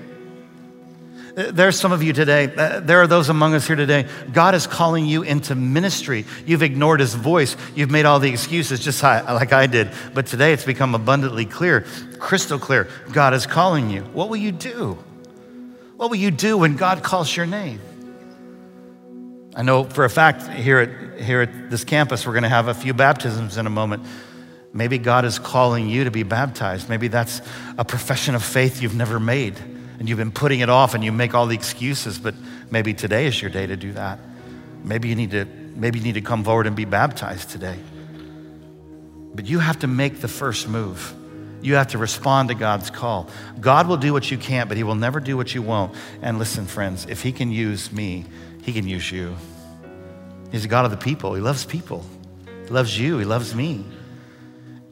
Uh, 1.35 1.51
there's 1.51 1.79
some 1.79 1.91
of 1.91 2.01
you 2.01 2.13
today, 2.13 2.53
uh, 2.55 2.79
there 2.79 3.01
are 3.01 3.07
those 3.07 3.29
among 3.29 3.53
us 3.53 3.67
here 3.67 3.75
today. 3.75 4.07
God 4.31 4.55
is 4.55 4.67
calling 4.67 5.05
you 5.05 5.21
into 5.23 5.55
ministry. 5.55 6.25
You've 6.45 6.63
ignored 6.63 6.99
his 6.99 7.13
voice. 7.13 7.55
You've 7.75 7.91
made 7.91 8.05
all 8.05 8.19
the 8.19 8.29
excuses 8.29 8.79
just 8.79 9.03
like 9.03 9.53
I 9.53 9.67
did. 9.67 9.89
But 10.13 10.27
today 10.27 10.53
it's 10.53 10.65
become 10.65 10.95
abundantly 10.95 11.45
clear, 11.45 11.85
crystal 12.19 12.59
clear. 12.59 12.89
God 13.11 13.33
is 13.33 13.45
calling 13.45 13.89
you. 13.89 14.01
What 14.03 14.29
will 14.29 14.37
you 14.37 14.51
do? 14.51 14.97
What 15.97 16.09
will 16.09 16.17
you 16.17 16.31
do 16.31 16.57
when 16.57 16.77
God 16.77 17.03
calls 17.03 17.35
your 17.35 17.45
name? 17.45 17.81
I 19.55 19.63
know 19.63 19.83
for 19.83 20.05
a 20.05 20.09
fact 20.09 20.47
here 20.47 20.79
at, 20.79 21.21
here 21.21 21.41
at 21.41 21.69
this 21.69 21.83
campus, 21.83 22.25
we're 22.25 22.33
going 22.33 22.43
to 22.43 22.49
have 22.49 22.67
a 22.67 22.73
few 22.73 22.93
baptisms 22.93 23.57
in 23.57 23.67
a 23.67 23.69
moment. 23.69 24.05
Maybe 24.71 24.99
God 24.99 25.25
is 25.25 25.39
calling 25.39 25.89
you 25.89 26.05
to 26.05 26.11
be 26.11 26.23
baptized. 26.23 26.89
Maybe 26.89 27.07
that's 27.07 27.41
a 27.77 27.83
profession 27.83 28.35
of 28.35 28.43
faith 28.43 28.81
you've 28.81 28.95
never 28.95 29.19
made 29.19 29.55
and 29.99 30.07
you've 30.07 30.17
been 30.17 30.31
putting 30.31 30.61
it 30.61 30.69
off 30.69 30.93
and 30.93 31.03
you 31.03 31.11
make 31.11 31.35
all 31.35 31.45
the 31.45 31.55
excuses, 31.55 32.17
but 32.17 32.33
maybe 32.71 32.93
today 32.93 33.25
is 33.25 33.39
your 33.41 33.51
day 33.51 33.67
to 33.67 33.75
do 33.75 33.91
that. 33.91 34.17
Maybe 34.83 35.09
you 35.09 35.15
need 35.15 35.31
to, 35.31 35.45
maybe 35.45 35.99
you 35.99 36.05
need 36.05 36.13
to 36.13 36.21
come 36.21 36.45
forward 36.45 36.67
and 36.67 36.75
be 36.75 36.85
baptized 36.85 37.49
today. 37.49 37.77
But 39.35 39.45
you 39.45 39.59
have 39.59 39.79
to 39.79 39.87
make 39.87 40.21
the 40.21 40.29
first 40.29 40.69
move. 40.69 41.13
You 41.61 41.75
have 41.75 41.87
to 41.87 41.97
respond 41.97 42.47
to 42.47 42.55
God's 42.55 42.89
call. 42.89 43.29
God 43.59 43.89
will 43.89 43.97
do 43.97 44.13
what 44.13 44.31
you 44.31 44.37
can't, 44.37 44.69
but 44.69 44.77
He 44.77 44.83
will 44.83 44.95
never 44.95 45.19
do 45.19 45.35
what 45.35 45.53
you 45.53 45.61
won't. 45.61 45.93
And 46.21 46.39
listen, 46.39 46.65
friends, 46.65 47.05
if 47.09 47.21
He 47.21 47.33
can 47.33 47.51
use 47.51 47.91
me, 47.91 48.23
He 48.63 48.71
can 48.71 48.87
use 48.87 49.11
you. 49.11 49.35
He's 50.49 50.61
the 50.61 50.69
God 50.69 50.85
of 50.85 50.91
the 50.91 50.97
people. 50.97 51.35
He 51.35 51.41
loves 51.41 51.65
people. 51.65 52.05
He 52.63 52.69
loves 52.69 52.97
you. 52.97 53.17
He 53.17 53.25
loves 53.25 53.53
me. 53.53 53.83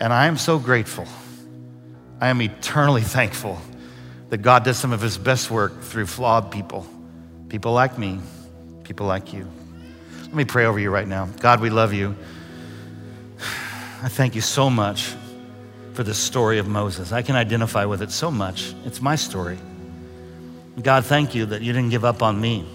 And 0.01 0.11
I 0.11 0.25
am 0.25 0.37
so 0.37 0.59
grateful. 0.59 1.07
I 2.19 2.27
am 2.27 2.41
eternally 2.41 3.01
thankful 3.03 3.61
that 4.29 4.39
God 4.39 4.63
does 4.63 4.77
some 4.77 4.91
of 4.91 5.01
His 5.01 5.17
best 5.17 5.49
work 5.49 5.81
through 5.81 6.05
flawed 6.05 6.51
people, 6.51 6.85
people 7.49 7.73
like 7.73 7.97
me, 7.97 8.19
people 8.83 9.05
like 9.05 9.33
you. 9.33 9.47
Let 10.23 10.33
me 10.33 10.45
pray 10.45 10.65
over 10.65 10.79
you 10.79 10.89
right 10.89 11.07
now. 11.07 11.29
God, 11.39 11.61
we 11.61 11.69
love 11.69 11.93
you. 11.93 12.15
I 14.03 14.09
thank 14.09 14.35
you 14.35 14.41
so 14.41 14.69
much 14.69 15.15
for 15.93 16.03
the 16.03 16.13
story 16.13 16.59
of 16.59 16.67
Moses. 16.67 17.11
I 17.11 17.21
can 17.21 17.35
identify 17.35 17.85
with 17.85 18.01
it 18.01 18.11
so 18.11 18.29
much. 18.29 18.75
It's 18.85 19.01
my 19.01 19.15
story. 19.15 19.57
God, 20.81 21.05
thank 21.05 21.33
you 21.33 21.47
that 21.47 21.63
you 21.63 21.73
didn't 21.73 21.89
give 21.89 22.05
up 22.05 22.21
on 22.21 22.39
me, 22.39 22.67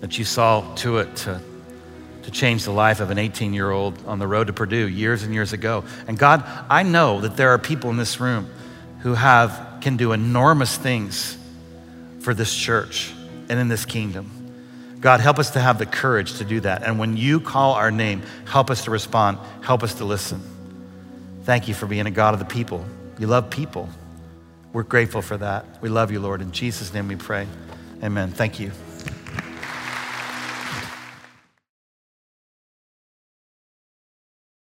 that 0.00 0.18
you 0.18 0.24
saw 0.24 0.74
to 0.76 0.98
it 0.98 1.14
to, 1.16 1.40
to 2.24 2.30
change 2.32 2.64
the 2.64 2.72
life 2.72 2.98
of 2.98 3.10
an 3.10 3.18
18 3.18 3.54
year 3.54 3.70
old 3.70 4.04
on 4.06 4.18
the 4.18 4.26
road 4.26 4.48
to 4.48 4.52
Purdue 4.52 4.88
years 4.88 5.22
and 5.22 5.32
years 5.32 5.52
ago. 5.52 5.84
And 6.08 6.18
God, 6.18 6.42
I 6.68 6.82
know 6.82 7.20
that 7.20 7.36
there 7.36 7.50
are 7.50 7.58
people 7.58 7.90
in 7.90 7.98
this 7.98 8.18
room 8.18 8.50
who 9.00 9.14
have 9.14 9.71
can 9.82 9.96
do 9.96 10.12
enormous 10.12 10.76
things 10.76 11.36
for 12.20 12.32
this 12.32 12.54
church 12.54 13.12
and 13.48 13.58
in 13.58 13.68
this 13.68 13.84
kingdom. 13.84 14.30
God, 15.00 15.20
help 15.20 15.40
us 15.40 15.50
to 15.50 15.60
have 15.60 15.78
the 15.78 15.86
courage 15.86 16.38
to 16.38 16.44
do 16.44 16.60
that. 16.60 16.84
And 16.84 16.98
when 16.98 17.16
you 17.16 17.40
call 17.40 17.74
our 17.74 17.90
name, 17.90 18.22
help 18.46 18.70
us 18.70 18.84
to 18.84 18.90
respond, 18.90 19.38
help 19.60 19.82
us 19.82 19.94
to 19.94 20.04
listen. 20.04 20.40
Thank 21.42 21.66
you 21.66 21.74
for 21.74 21.86
being 21.86 22.06
a 22.06 22.10
God 22.10 22.34
of 22.34 22.40
the 22.40 22.46
people. 22.46 22.86
You 23.18 23.26
love 23.26 23.50
people. 23.50 23.88
We're 24.72 24.84
grateful 24.84 25.20
for 25.20 25.36
that. 25.36 25.82
We 25.82 25.88
love 25.88 26.12
you, 26.12 26.20
Lord. 26.20 26.40
In 26.40 26.52
Jesus' 26.52 26.94
name 26.94 27.08
we 27.08 27.16
pray. 27.16 27.46
Amen. 28.02 28.30
Thank 28.30 28.60
you. 28.60 28.70